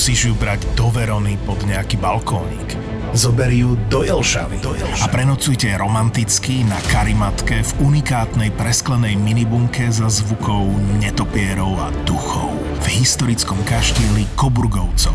Nemusíš 0.00 0.32
ju 0.32 0.34
brať 0.40 0.64
do 0.80 0.88
Verony 0.88 1.36
pod 1.44 1.60
nejaký 1.60 2.00
balkónik. 2.00 2.72
Zober 3.12 3.52
ju 3.52 3.76
do 3.92 4.00
Jelšavy. 4.00 4.56
do 4.64 4.72
Jelšavy. 4.72 5.04
A 5.04 5.12
prenocujte 5.12 5.68
romanticky 5.76 6.64
na 6.64 6.80
karimatke 6.88 7.60
v 7.60 7.72
unikátnej 7.84 8.48
presklenej 8.56 9.20
minibunke 9.20 9.92
za 9.92 10.08
zvukov 10.08 10.72
netopierov 11.04 11.76
a 11.84 11.92
duchov 12.08 12.48
v 12.80 12.86
historickom 12.96 13.60
kaštieli 13.68 14.24
Koburgovcov. 14.40 15.12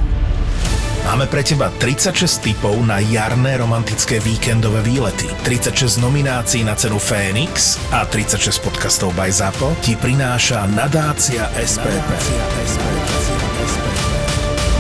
Máme 1.10 1.26
pre 1.34 1.42
teba 1.42 1.74
36 1.82 2.46
typov 2.46 2.78
na 2.86 3.02
jarné 3.02 3.58
romantické 3.58 4.22
víkendové 4.22 4.86
výlety, 4.86 5.26
36 5.50 5.98
nominácií 5.98 6.62
na 6.62 6.78
cenu 6.78 7.02
Fénix 7.02 7.82
a 7.90 8.06
36 8.06 8.62
podcastov 8.62 9.18
by 9.18 9.34
ZAPO 9.34 9.82
ti 9.82 9.98
prináša 9.98 10.70
nadácia 10.70 11.50
SPP. 11.58 11.90
Nadácia 11.90 12.42
SPP. 12.70 14.15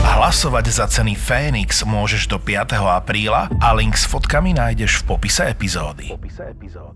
Hlasovať 0.05 0.65
za 0.69 0.85
ceny 0.85 1.17
Fénix 1.17 1.81
môžeš 1.81 2.30
do 2.30 2.38
5. 2.38 2.77
apríla 2.77 3.49
a 3.57 3.73
link 3.73 3.98
s 3.98 4.05
fotkami 4.05 4.53
nájdeš 4.53 5.02
v 5.02 5.17
popise 5.17 5.49
epizódy. 5.49 6.13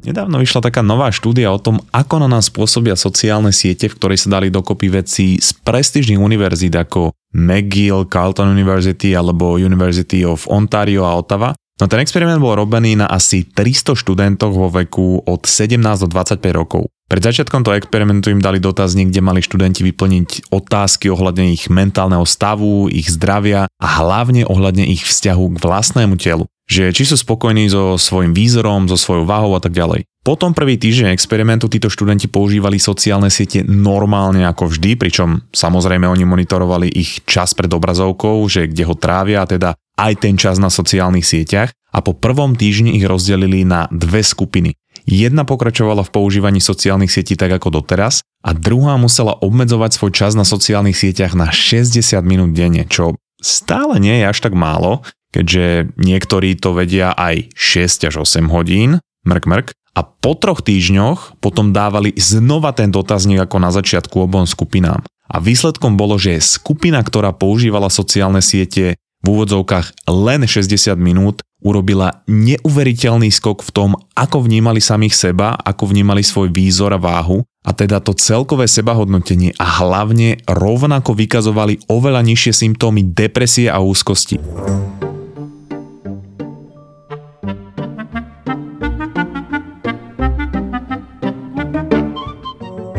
Nedávno 0.06 0.38
vyšla 0.38 0.70
taká 0.70 0.86
nová 0.86 1.10
štúdia 1.10 1.50
o 1.50 1.58
tom, 1.58 1.82
ako 1.90 2.22
na 2.22 2.30
nás 2.30 2.54
pôsobia 2.54 2.94
sociálne 2.94 3.50
siete, 3.50 3.90
v 3.90 3.98
ktorej 3.98 4.22
sa 4.22 4.38
dali 4.38 4.54
dokopy 4.54 4.88
veci 4.94 5.42
z 5.42 5.50
prestížnych 5.66 6.22
univerzít 6.22 6.78
ako 6.78 7.18
McGill, 7.34 8.06
Carleton 8.06 8.54
University 8.54 9.18
alebo 9.18 9.58
University 9.58 10.22
of 10.22 10.46
Ontario 10.46 11.02
a 11.10 11.18
Ottawa. 11.18 11.58
No 11.80 11.88
ten 11.88 12.04
experiment 12.04 12.44
bol 12.44 12.60
robený 12.60 13.00
na 13.00 13.08
asi 13.08 13.48
300 13.48 13.96
študentoch 13.96 14.52
vo 14.52 14.68
veku 14.68 15.24
od 15.24 15.48
17 15.48 15.80
do 16.06 16.08
25 16.12 16.44
rokov. 16.52 16.92
Pred 17.10 17.26
začiatkom 17.26 17.66
toho 17.66 17.74
experimentu 17.74 18.30
im 18.30 18.38
dali 18.38 18.62
dotazník, 18.62 19.10
kde 19.10 19.26
mali 19.26 19.42
študenti 19.42 19.82
vyplniť 19.82 20.54
otázky 20.54 21.10
ohľadne 21.10 21.50
ich 21.50 21.66
mentálneho 21.66 22.22
stavu, 22.22 22.86
ich 22.86 23.10
zdravia 23.10 23.66
a 23.66 23.88
hlavne 24.06 24.46
ohľadne 24.46 24.86
ich 24.86 25.10
vzťahu 25.10 25.58
k 25.58 25.58
vlastnému 25.58 26.22
telu. 26.22 26.46
Že 26.70 26.94
či 26.94 27.10
sú 27.10 27.18
spokojní 27.18 27.66
so 27.66 27.98
svojím 27.98 28.38
výzorom, 28.38 28.86
so 28.86 28.94
svojou 28.94 29.26
váhou 29.26 29.58
a 29.58 29.62
tak 29.62 29.74
ďalej. 29.74 30.06
Potom 30.22 30.54
prvý 30.54 30.78
týždeň 30.78 31.10
experimentu 31.10 31.66
títo 31.66 31.90
študenti 31.90 32.30
používali 32.30 32.78
sociálne 32.78 33.34
siete 33.34 33.66
normálne 33.66 34.46
ako 34.46 34.70
vždy, 34.70 34.94
pričom 35.02 35.50
samozrejme 35.50 36.06
oni 36.06 36.30
monitorovali 36.30 36.94
ich 36.94 37.26
čas 37.26 37.58
pred 37.58 37.74
obrazovkou, 37.74 38.38
že 38.46 38.70
kde 38.70 38.86
ho 38.86 38.94
trávia, 38.94 39.50
teda 39.50 39.74
aj 39.98 40.14
ten 40.22 40.38
čas 40.38 40.62
na 40.62 40.70
sociálnych 40.70 41.26
sieťach 41.26 41.74
a 41.90 42.06
po 42.06 42.14
prvom 42.14 42.54
týždni 42.54 43.02
ich 43.02 43.10
rozdelili 43.10 43.66
na 43.66 43.90
dve 43.90 44.22
skupiny. 44.22 44.78
Jedna 45.10 45.42
pokračovala 45.42 46.06
v 46.06 46.14
používaní 46.14 46.62
sociálnych 46.62 47.10
sietí 47.10 47.34
tak 47.34 47.50
ako 47.50 47.82
doteraz 47.82 48.22
a 48.46 48.54
druhá 48.54 48.94
musela 49.02 49.34
obmedzovať 49.42 49.98
svoj 49.98 50.12
čas 50.14 50.38
na 50.38 50.46
sociálnych 50.46 50.94
sieťach 50.94 51.34
na 51.34 51.50
60 51.50 51.98
minút 52.22 52.54
denne, 52.54 52.86
čo 52.86 53.18
stále 53.42 53.98
nie 53.98 54.22
je 54.22 54.30
až 54.30 54.38
tak 54.46 54.54
málo, 54.54 55.02
keďže 55.34 55.98
niektorí 55.98 56.62
to 56.62 56.78
vedia 56.78 57.10
aj 57.18 57.50
6 57.58 58.06
až 58.06 58.16
8 58.22 58.54
hodín, 58.54 59.02
mrk 59.26 59.50
mrk, 59.50 59.68
a 59.98 60.06
po 60.06 60.38
troch 60.38 60.62
týždňoch 60.62 61.42
potom 61.42 61.74
dávali 61.74 62.14
znova 62.14 62.72
ten 62.78 62.94
dotazník 62.94 63.42
ako 63.42 63.58
na 63.58 63.74
začiatku 63.74 64.30
obom 64.30 64.46
skupinám. 64.46 65.02
A 65.26 65.42
výsledkom 65.42 65.98
bolo, 65.98 66.22
že 66.22 66.38
skupina, 66.38 67.02
ktorá 67.02 67.34
používala 67.34 67.90
sociálne 67.90 68.46
siete 68.46 68.98
v 69.20 69.26
úvodzovkách 69.28 70.08
len 70.08 70.48
60 70.48 70.96
minút, 70.96 71.44
urobila 71.60 72.24
neuveriteľný 72.32 73.28
skok 73.28 73.68
v 73.68 73.72
tom, 73.76 73.90
ako 74.16 74.48
vnímali 74.48 74.80
samých 74.80 75.16
seba, 75.16 75.60
ako 75.60 75.92
vnímali 75.92 76.24
svoj 76.24 76.56
výzor 76.56 76.96
a 76.96 77.00
váhu 77.00 77.44
a 77.68 77.76
teda 77.76 78.00
to 78.00 78.16
celkové 78.16 78.72
sebahodnotenie 78.72 79.52
a 79.60 79.84
hlavne 79.84 80.40
rovnako 80.48 81.12
vykazovali 81.20 81.84
oveľa 81.92 82.24
nižšie 82.24 82.54
symptómy 82.56 83.12
depresie 83.12 83.68
a 83.68 83.84
úzkosti. 83.84 84.40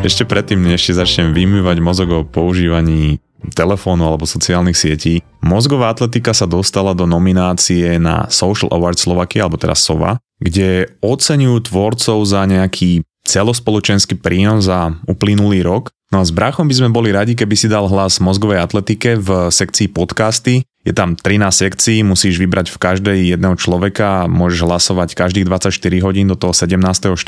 Ešte 0.01 0.25
predtým, 0.25 0.65
než 0.65 0.89
začnem 0.97 1.37
vymývať 1.37 1.77
mozog 1.85 2.09
o 2.13 2.21
používaní 2.25 3.21
telefónu 3.57 4.05
alebo 4.07 4.29
sociálnych 4.29 4.77
sietí. 4.77 5.25
Mozgová 5.41 5.91
atletika 5.91 6.37
sa 6.37 6.45
dostala 6.45 6.93
do 6.93 7.09
nominácie 7.09 7.97
na 7.97 8.29
Social 8.29 8.69
Award 8.71 9.01
Slovakia, 9.01 9.49
alebo 9.49 9.57
teraz 9.57 9.81
SOVA, 9.83 10.21
kde 10.41 10.93
oceňujú 11.01 11.73
tvorcov 11.73 12.19
za 12.29 12.45
nejaký 12.45 13.05
celospoločenský 13.25 14.17
prínos 14.21 14.69
za 14.69 14.97
uplynulý 15.05 15.65
rok. 15.65 15.93
No 16.11 16.21
a 16.21 16.27
s 16.27 16.35
brachom 16.35 16.67
by 16.67 16.75
sme 16.75 16.91
boli 16.91 17.15
radi, 17.15 17.39
keby 17.39 17.55
si 17.55 17.71
dal 17.71 17.87
hlas 17.87 18.19
mozgovej 18.19 18.59
atletike 18.59 19.15
v 19.21 19.53
sekcii 19.53 19.95
podcasty. 19.95 20.67
Je 20.81 20.97
tam 20.97 21.13
13 21.13 21.53
sekcií, 21.53 22.01
musíš 22.01 22.41
vybrať 22.41 22.73
v 22.73 22.79
každej 22.81 23.19
jedného 23.37 23.53
človeka 23.61 24.25
a 24.25 24.31
môžeš 24.33 24.65
hlasovať 24.65 25.13
každých 25.13 25.45
24 25.45 25.77
hodín 26.01 26.27
do 26.33 26.37
toho 26.41 26.57
17.4. 26.57 27.21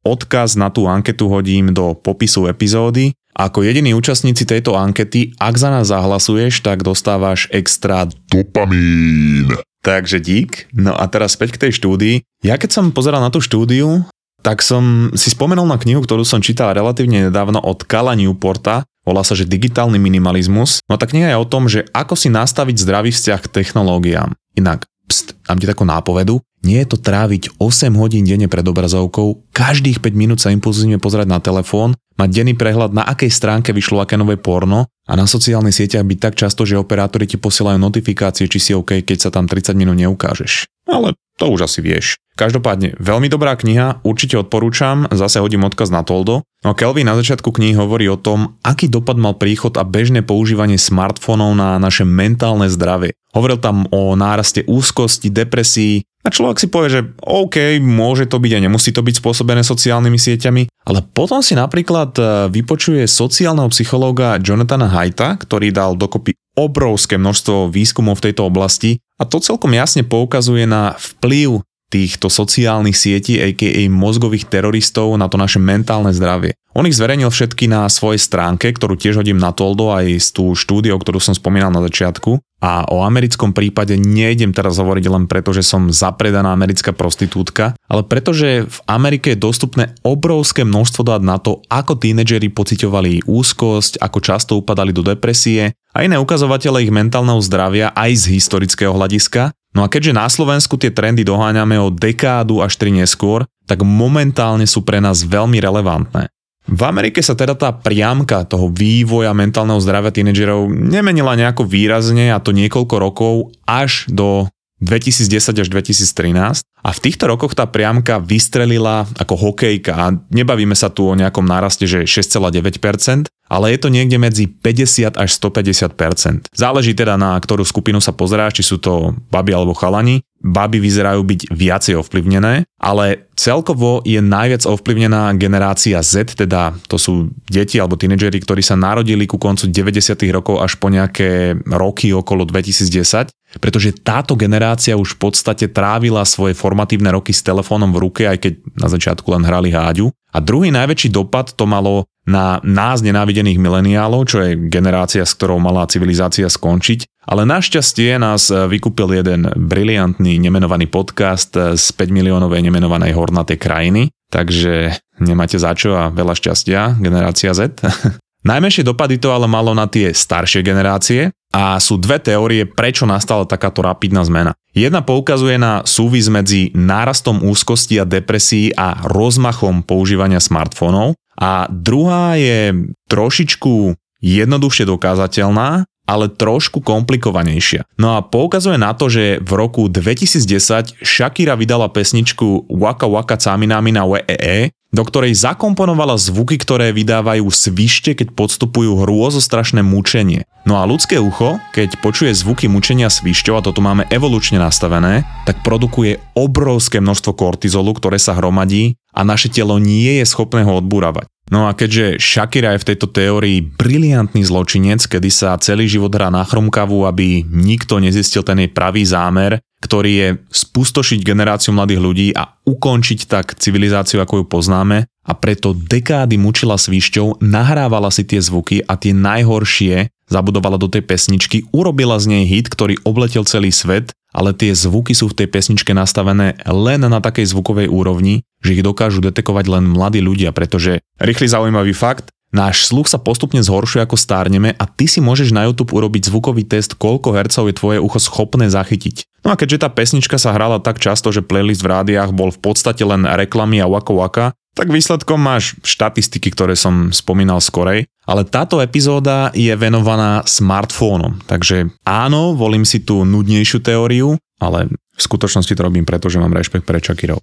Odkaz 0.00 0.56
na 0.56 0.72
tú 0.72 0.88
anketu 0.88 1.28
hodím 1.28 1.76
do 1.76 1.92
popisu 1.92 2.48
epizódy 2.48 3.12
ako 3.36 3.68
jediní 3.68 3.92
účastníci 3.92 4.48
tejto 4.48 4.72
ankety, 4.80 5.36
ak 5.36 5.54
za 5.60 5.68
nás 5.68 5.92
zahlasuješ, 5.92 6.64
tak 6.64 6.80
dostávaš 6.80 7.52
extra 7.52 8.08
dopamín. 8.32 9.52
Takže 9.84 10.24
dík. 10.24 10.72
No 10.72 10.96
a 10.96 11.04
teraz 11.06 11.36
späť 11.36 11.60
k 11.60 11.68
tej 11.68 11.72
štúdii. 11.76 12.24
Ja 12.40 12.56
keď 12.56 12.80
som 12.80 12.96
pozeral 12.96 13.20
na 13.20 13.28
tú 13.28 13.44
štúdiu, 13.44 14.08
tak 14.40 14.64
som 14.64 15.12
si 15.12 15.28
spomenul 15.28 15.68
na 15.68 15.76
knihu, 15.76 16.00
ktorú 16.00 16.24
som 16.24 16.40
čítal 16.40 16.72
relatívne 16.72 17.28
nedávno 17.28 17.60
od 17.60 17.84
Kala 17.84 18.16
Newporta, 18.16 18.88
volá 19.06 19.22
sa, 19.22 19.38
že 19.38 19.46
digitálny 19.46 19.96
minimalizmus. 19.96 20.82
No 20.90 20.98
tá 20.98 21.06
kniha 21.06 21.32
je 21.32 21.38
o 21.38 21.46
tom, 21.46 21.70
že 21.70 21.86
ako 21.94 22.18
si 22.18 22.28
nastaviť 22.28 22.82
zdravý 22.82 23.14
vzťah 23.14 23.40
k 23.46 23.52
technológiám. 23.62 24.34
Inak, 24.58 24.84
pst, 25.06 25.38
dám 25.46 25.62
ti 25.62 25.70
takú 25.70 25.86
nápovedu, 25.86 26.42
nie 26.66 26.82
je 26.82 26.90
to 26.90 26.98
tráviť 26.98 27.62
8 27.62 27.94
hodín 27.94 28.26
denne 28.26 28.50
pred 28.50 28.66
obrazovkou, 28.66 29.46
každých 29.54 30.02
5 30.02 30.10
minút 30.18 30.38
sa 30.42 30.50
impulzívne 30.50 30.98
pozerať 30.98 31.30
na 31.30 31.38
telefón 31.38 31.94
mať 32.16 32.28
denný 32.32 32.56
prehľad, 32.56 32.96
na 32.96 33.04
akej 33.04 33.28
stránke 33.28 33.70
vyšlo 33.76 34.00
aké 34.00 34.16
nové 34.16 34.40
porno 34.40 34.88
a 35.04 35.12
na 35.14 35.28
sociálnych 35.28 35.76
sieťach 35.76 36.02
byť 36.02 36.18
tak 36.18 36.34
často, 36.34 36.64
že 36.64 36.80
operátori 36.80 37.28
ti 37.28 37.36
posielajú 37.36 37.76
notifikácie, 37.76 38.48
či 38.48 38.58
si 38.58 38.72
OK, 38.72 39.04
keď 39.04 39.28
sa 39.28 39.30
tam 39.30 39.46
30 39.46 39.76
minút 39.76 40.00
neukážeš. 40.00 40.66
Ale 40.88 41.12
to 41.36 41.52
už 41.52 41.68
asi 41.68 41.84
vieš. 41.84 42.16
Každopádne, 42.36 43.00
veľmi 43.00 43.32
dobrá 43.32 43.56
kniha, 43.56 44.04
určite 44.04 44.36
odporúčam, 44.36 45.08
zase 45.08 45.40
hodím 45.40 45.64
odkaz 45.64 45.88
na 45.88 46.04
Toldo. 46.04 46.44
No 46.60 46.76
Kelvin 46.76 47.08
na 47.08 47.16
začiatku 47.16 47.48
knihy 47.48 47.72
hovorí 47.72 48.12
o 48.12 48.20
tom, 48.20 48.60
aký 48.60 48.92
dopad 48.92 49.16
mal 49.16 49.40
príchod 49.40 49.72
a 49.80 49.88
bežné 49.88 50.20
používanie 50.20 50.76
smartfónov 50.76 51.56
na 51.56 51.80
naše 51.80 52.04
mentálne 52.04 52.68
zdravie. 52.68 53.16
Hovoril 53.32 53.56
tam 53.56 53.88
o 53.88 54.12
náraste 54.12 54.68
úzkosti, 54.68 55.32
depresii, 55.32 56.04
a 56.26 56.34
človek 56.34 56.58
si 56.58 56.66
povie, 56.66 56.90
že 56.90 57.06
OK, 57.22 57.78
môže 57.78 58.26
to 58.26 58.42
byť 58.42 58.52
a 58.58 58.64
nemusí 58.66 58.90
to 58.90 58.98
byť 58.98 59.22
spôsobené 59.22 59.62
sociálnymi 59.62 60.18
sieťami, 60.18 60.66
ale 60.82 60.98
potom 61.14 61.38
si 61.38 61.54
napríklad 61.54 62.18
e, 62.18 62.22
vypočuje 62.50 63.06
sociálneho 63.06 63.70
psychológa 63.70 64.34
Jonathana 64.42 64.90
Haita, 64.90 65.38
ktorý 65.38 65.70
dal 65.70 65.94
dokopy 65.94 66.34
obrovské 66.56 67.20
množstvo 67.20 67.68
výskumov 67.68 68.18
v 68.18 68.32
tejto 68.32 68.48
oblasti 68.48 68.98
a 69.20 69.28
to 69.28 69.38
celkom 69.38 69.76
jasne 69.76 70.02
poukazuje 70.02 70.64
na 70.64 70.96
vplyv 70.96 71.62
týchto 71.86 72.26
sociálnych 72.26 72.98
sietí, 72.98 73.38
a.k.a. 73.38 73.86
mozgových 73.86 74.50
teroristov 74.50 75.14
na 75.14 75.30
to 75.30 75.38
naše 75.38 75.62
mentálne 75.62 76.10
zdravie. 76.10 76.58
On 76.76 76.84
ich 76.84 76.98
zverejnil 76.98 77.32
všetky 77.32 77.72
na 77.72 77.88
svojej 77.88 78.20
stránke, 78.20 78.68
ktorú 78.68 79.00
tiež 79.00 79.22
hodím 79.22 79.40
na 79.40 79.54
Toldo 79.54 79.96
aj 79.96 80.18
z 80.20 80.28
tú 80.34 80.52
štúdiu, 80.52 80.92
ktorú 80.98 81.22
som 81.22 81.32
spomínal 81.32 81.72
na 81.72 81.80
začiatku. 81.80 82.36
A 82.60 82.84
o 82.88 83.00
americkom 83.00 83.56
prípade 83.56 83.96
nejdem 83.96 84.52
teraz 84.52 84.76
hovoriť 84.76 85.04
len 85.08 85.24
preto, 85.24 85.56
že 85.56 85.64
som 85.64 85.88
zapredaná 85.88 86.52
americká 86.52 86.92
prostitútka, 86.92 87.76
ale 87.88 88.02
pretože 88.04 88.68
v 88.68 88.78
Amerike 88.88 89.32
je 89.32 89.44
dostupné 89.44 89.96
obrovské 90.04 90.68
množstvo 90.68 91.00
dát 91.04 91.22
na 91.24 91.40
to, 91.40 91.64
ako 91.68 91.96
tínedžeri 91.96 92.52
pociťovali 92.52 93.24
úzkosť, 93.24 94.00
ako 94.00 94.18
často 94.20 94.52
upadali 94.60 94.92
do 94.92 95.04
depresie 95.04 95.72
a 95.96 96.04
iné 96.04 96.20
ukazovatele 96.20 96.84
ich 96.84 96.92
mentálneho 96.92 97.40
zdravia 97.40 97.88
aj 97.96 98.28
z 98.28 98.36
historického 98.36 98.92
hľadiska 98.92 99.56
No 99.76 99.84
a 99.84 99.92
keďže 99.92 100.16
na 100.16 100.24
Slovensku 100.24 100.80
tie 100.80 100.88
trendy 100.88 101.20
doháňame 101.20 101.76
o 101.76 101.92
dekádu 101.92 102.64
až 102.64 102.80
tri 102.80 102.88
neskôr, 102.88 103.44
tak 103.68 103.84
momentálne 103.84 104.64
sú 104.64 104.80
pre 104.80 105.04
nás 105.04 105.20
veľmi 105.20 105.60
relevantné. 105.60 106.32
V 106.66 106.82
Amerike 106.82 107.20
sa 107.20 107.36
teda 107.36 107.54
tá 107.54 107.70
priamka 107.76 108.42
toho 108.48 108.72
vývoja 108.72 109.36
mentálneho 109.36 109.78
zdravia 109.78 110.10
tínedžerov 110.10 110.66
nemenila 110.72 111.36
nejako 111.36 111.68
výrazne 111.68 112.32
a 112.32 112.40
to 112.40 112.56
niekoľko 112.56 112.94
rokov 112.96 113.34
až 113.68 114.08
do 114.08 114.48
2010 114.80 115.56
až 115.56 115.68
2013 115.72 116.64
a 116.86 116.90
v 116.92 117.02
týchto 117.02 117.24
rokoch 117.26 117.56
tá 117.56 117.64
priamka 117.64 118.20
vystrelila 118.20 119.08
ako 119.16 119.34
hokejka 119.34 119.92
a 119.96 120.06
nebavíme 120.28 120.76
sa 120.76 120.92
tu 120.92 121.08
o 121.08 121.18
nejakom 121.18 121.42
náraste, 121.42 121.88
že 121.88 122.04
6,9%, 122.04 123.26
ale 123.48 123.66
je 123.72 123.78
to 123.80 123.88
niekde 123.88 124.20
medzi 124.20 124.44
50 124.50 125.16
až 125.16 125.30
150% 125.32 126.52
Záleží 126.52 126.92
teda 126.92 127.16
na 127.16 127.38
ktorú 127.40 127.64
skupinu 127.64 128.04
sa 128.04 128.12
pozeráš, 128.12 128.60
či 128.60 128.64
sú 128.68 128.76
to 128.76 129.16
baby 129.32 129.56
alebo 129.56 129.72
chalani. 129.72 130.20
Baby 130.46 130.78
vyzerajú 130.78 131.26
byť 131.26 131.40
viacej 131.50 131.94
ovplyvnené, 131.98 132.62
ale 132.78 133.26
celkovo 133.34 134.00
je 134.06 134.22
najviac 134.22 134.62
ovplyvnená 134.62 135.34
generácia 135.34 135.98
Z, 136.06 136.38
teda 136.46 136.78
to 136.86 136.96
sú 136.96 137.34
deti 137.50 137.82
alebo 137.82 137.98
tínedžeri, 137.98 138.38
ktorí 138.38 138.62
sa 138.62 138.78
narodili 138.78 139.26
ku 139.26 139.42
koncu 139.42 139.66
90. 139.66 140.14
rokov 140.30 140.62
až 140.62 140.78
po 140.78 140.86
nejaké 140.86 141.58
roky 141.66 142.14
okolo 142.14 142.46
2010 142.46 143.34
pretože 143.56 143.94
táto 144.04 144.36
generácia 144.36 144.98
už 144.98 145.16
v 145.16 145.30
podstate 145.30 145.70
trávila 145.70 146.26
svoje 146.28 146.52
formatívne 146.52 147.08
roky 147.14 147.32
s 147.32 147.46
telefónom 147.46 147.94
v 147.94 148.02
ruke, 148.02 148.22
aj 148.28 148.38
keď 148.42 148.52
na 148.76 148.88
začiatku 148.90 149.28
len 149.32 149.46
hrali 149.46 149.72
háďu. 149.72 150.12
A 150.34 150.38
druhý 150.44 150.68
najväčší 150.68 151.08
dopad 151.08 151.56
to 151.56 151.64
malo 151.64 152.04
na 152.26 152.58
nás 152.66 153.00
nenávidených 153.00 153.56
mileniálov, 153.56 154.26
čo 154.28 154.42
je 154.42 154.58
generácia, 154.68 155.22
s 155.22 155.32
ktorou 155.38 155.62
mala 155.62 155.86
civilizácia 155.86 156.50
skončiť. 156.50 157.15
Ale 157.26 157.42
našťastie 157.42 158.22
nás 158.22 158.54
vykúpil 158.54 159.18
jeden 159.18 159.50
briliantný 159.50 160.38
nemenovaný 160.38 160.86
podcast 160.86 161.50
z 161.54 161.86
5 161.90 162.14
miliónovej 162.14 162.62
nemenovanej 162.62 163.18
hornatej 163.18 163.58
krajiny, 163.58 164.14
takže 164.30 164.94
nemáte 165.18 165.58
za 165.58 165.74
čo 165.74 165.98
a 165.98 166.14
veľa 166.14 166.38
šťastia, 166.38 167.02
generácia 167.02 167.50
Z. 167.50 167.82
Najmenšie 168.46 168.86
dopady 168.86 169.18
to 169.18 169.34
ale 169.34 169.50
malo 169.50 169.74
na 169.74 169.90
tie 169.90 170.14
staršie 170.14 170.62
generácie 170.62 171.34
a 171.50 171.82
sú 171.82 171.98
dve 171.98 172.22
teórie, 172.22 172.62
prečo 172.62 173.02
nastala 173.02 173.42
takáto 173.42 173.82
rapidná 173.82 174.22
zmena. 174.22 174.54
Jedna 174.70 175.02
poukazuje 175.02 175.58
na 175.58 175.82
súvis 175.82 176.30
medzi 176.30 176.70
nárastom 176.70 177.42
úzkosti 177.42 177.98
a 177.98 178.06
depresí 178.06 178.70
a 178.70 179.02
rozmachom 179.02 179.82
používania 179.82 180.38
smartfónov 180.38 181.18
a 181.34 181.66
druhá 181.66 182.38
je 182.38 182.86
trošičku 183.10 183.98
jednoduchšie 184.22 184.84
dokázateľná, 184.86 185.82
ale 186.06 186.30
trošku 186.30 186.80
komplikovanejšia. 186.80 187.84
No 187.98 188.14
a 188.16 188.22
poukazuje 188.22 188.78
na 188.78 188.94
to, 188.94 189.10
že 189.10 189.42
v 189.42 189.52
roku 189.58 189.90
2010 189.90 191.02
Shakira 191.02 191.58
vydala 191.58 191.90
pesničku 191.90 192.70
Waka 192.70 193.10
Waka 193.10 193.36
Caminami 193.36 193.90
na 193.90 194.06
WEE, 194.06 194.70
do 194.94 195.02
ktorej 195.04 195.36
zakomponovala 195.36 196.16
zvuky, 196.16 196.56
ktoré 196.56 196.94
vydávajú 196.94 197.44
svište, 197.52 198.16
keď 198.16 198.32
podstupujú 198.32 199.04
hrôzostrašné 199.04 199.84
mučenie. 199.84 200.48
No 200.64 200.80
a 200.80 200.88
ľudské 200.88 201.20
ucho, 201.20 201.60
keď 201.76 202.00
počuje 202.00 202.32
zvuky 202.32 202.66
mučenia 202.70 203.12
svišťov, 203.12 203.54
a 203.60 203.64
toto 203.66 203.84
máme 203.84 204.08
evolučne 204.08 204.56
nastavené, 204.56 205.28
tak 205.44 205.60
produkuje 205.60 206.22
obrovské 206.32 207.02
množstvo 207.02 207.36
kortizolu, 207.36 207.92
ktoré 207.92 208.16
sa 208.16 208.34
hromadí 208.34 208.96
a 209.12 209.20
naše 209.26 209.52
telo 209.52 209.76
nie 209.76 210.22
je 210.22 210.24
schopné 210.24 210.64
ho 210.64 210.80
odburavať. 210.80 211.28
No 211.46 211.70
a 211.70 211.78
keďže 211.78 212.18
Shakira 212.18 212.74
je 212.74 212.82
v 212.82 212.88
tejto 212.90 213.06
teórii 213.06 213.62
briliantný 213.62 214.42
zločinec, 214.42 215.06
kedy 215.06 215.30
sa 215.30 215.54
celý 215.62 215.86
život 215.86 216.10
hrá 216.10 216.26
na 216.26 216.42
chrumkavu, 216.42 217.06
aby 217.06 217.46
nikto 217.46 218.02
nezistil 218.02 218.42
ten 218.42 218.66
jej 218.66 218.70
pravý 218.70 219.06
zámer, 219.06 219.62
ktorý 219.78 220.10
je 220.10 220.28
spustošiť 220.50 221.22
generáciu 221.22 221.70
mladých 221.70 222.00
ľudí 222.02 222.28
a 222.34 222.50
ukončiť 222.66 223.30
tak 223.30 223.54
civilizáciu, 223.62 224.18
ako 224.18 224.42
ju 224.42 224.44
poznáme 224.50 225.06
a 225.06 225.32
preto 225.38 225.70
dekády 225.70 226.34
mučila 226.34 226.74
svišťou, 226.74 227.42
nahrávala 227.42 228.10
si 228.10 228.26
tie 228.26 228.42
zvuky 228.42 228.82
a 228.82 228.98
tie 228.98 229.14
najhoršie 229.14 230.10
zabudovala 230.26 230.78
do 230.78 230.90
tej 230.90 231.06
pesničky, 231.06 231.70
urobila 231.70 232.18
z 232.18 232.26
nej 232.34 232.44
hit, 232.46 232.66
ktorý 232.66 232.98
obletel 233.06 233.46
celý 233.46 233.70
svet, 233.70 234.10
ale 234.36 234.52
tie 234.52 234.76
zvuky 234.76 235.16
sú 235.16 235.32
v 235.32 235.40
tej 235.40 235.48
pesničke 235.48 235.96
nastavené 235.96 236.60
len 236.68 237.00
na 237.00 237.24
takej 237.24 237.48
zvukovej 237.56 237.88
úrovni, 237.88 238.44
že 238.60 238.76
ich 238.76 238.84
dokážu 238.84 239.24
detekovať 239.24 239.64
len 239.72 239.88
mladí 239.88 240.20
ľudia, 240.20 240.52
pretože 240.52 241.00
rýchly 241.16 241.48
zaujímavý 241.48 241.96
fakt, 241.96 242.28
Náš 242.54 242.88
sluch 242.88 243.10
sa 243.10 243.18
postupne 243.18 243.58
zhoršuje 243.58 244.06
ako 244.06 244.14
stárneme 244.14 244.70
a 244.78 244.84
ty 244.86 245.10
si 245.10 245.18
môžeš 245.18 245.50
na 245.50 245.66
YouTube 245.66 245.92
urobiť 245.92 246.30
zvukový 246.30 246.62
test, 246.62 246.94
koľko 246.94 247.34
hercov 247.34 247.66
je 247.68 247.74
tvoje 247.74 247.98
ucho 247.98 248.22
schopné 248.22 248.70
zachytiť. 248.70 249.26
No 249.42 249.52
a 249.52 249.58
keďže 249.58 249.82
tá 249.82 249.90
pesnička 249.90 250.38
sa 250.38 250.54
hrala 250.54 250.78
tak 250.78 251.02
často, 251.02 251.34
že 251.34 251.44
playlist 251.44 251.82
v 251.82 251.90
rádiách 251.90 252.30
bol 252.30 252.54
v 252.54 252.62
podstate 252.62 253.02
len 253.02 253.26
reklamy 253.26 253.82
a 253.82 253.90
waka 253.90 254.14
waka, 254.14 254.46
tak 254.76 254.92
výsledkom 254.92 255.40
máš 255.40 255.72
štatistiky, 255.80 256.52
ktoré 256.52 256.76
som 256.76 257.08
spomínal 257.08 257.64
skorej. 257.64 258.04
Ale 258.28 258.44
táto 258.44 258.84
epizóda 258.84 259.48
je 259.56 259.72
venovaná 259.72 260.44
smartfónom, 260.44 261.40
takže 261.48 261.88
áno, 262.04 262.52
volím 262.52 262.84
si 262.84 263.00
tú 263.00 263.24
nudnejšiu 263.24 263.80
teóriu, 263.80 264.36
ale 264.60 264.92
v 264.92 265.20
skutočnosti 265.20 265.72
to 265.72 265.80
robím 265.80 266.04
preto, 266.04 266.28
mám 266.36 266.52
rešpekt 266.52 266.84
pre 266.84 267.00
Čakirov. 267.00 267.40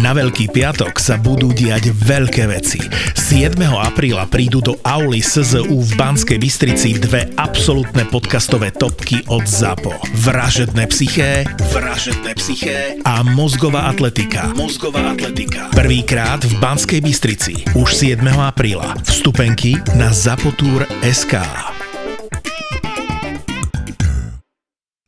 Na 0.00 0.16
Veľký 0.16 0.48
piatok 0.48 0.96
sa 0.96 1.20
budú 1.20 1.52
diať 1.52 1.92
veľké 1.92 2.48
veci. 2.48 2.80
7. 3.12 3.60
apríla 3.60 4.24
prídu 4.24 4.64
do 4.64 4.80
Auli 4.80 5.20
SZU 5.20 5.68
v 5.68 5.92
Banskej 6.00 6.40
Bystrici 6.40 6.96
dve 6.96 7.28
absolútne 7.36 8.08
podcastové 8.08 8.72
topky 8.72 9.20
od 9.28 9.44
ZAPO. 9.44 9.92
Vražedné 10.24 10.88
psyché, 10.88 11.44
vražedné 11.76 12.32
psyché 12.40 12.96
a 13.04 13.20
mozgová 13.20 13.92
atletika. 13.92 14.48
Mozgová 14.56 15.12
atletika. 15.12 15.68
Prvýkrát 15.76 16.40
v 16.40 16.54
Banskej 16.56 17.04
Bystrici. 17.04 17.60
Už 17.76 17.92
7. 17.92 18.24
apríla. 18.32 18.96
Vstupenky 19.04 19.76
na 19.92 20.08
zapotur.sk. 20.08 21.36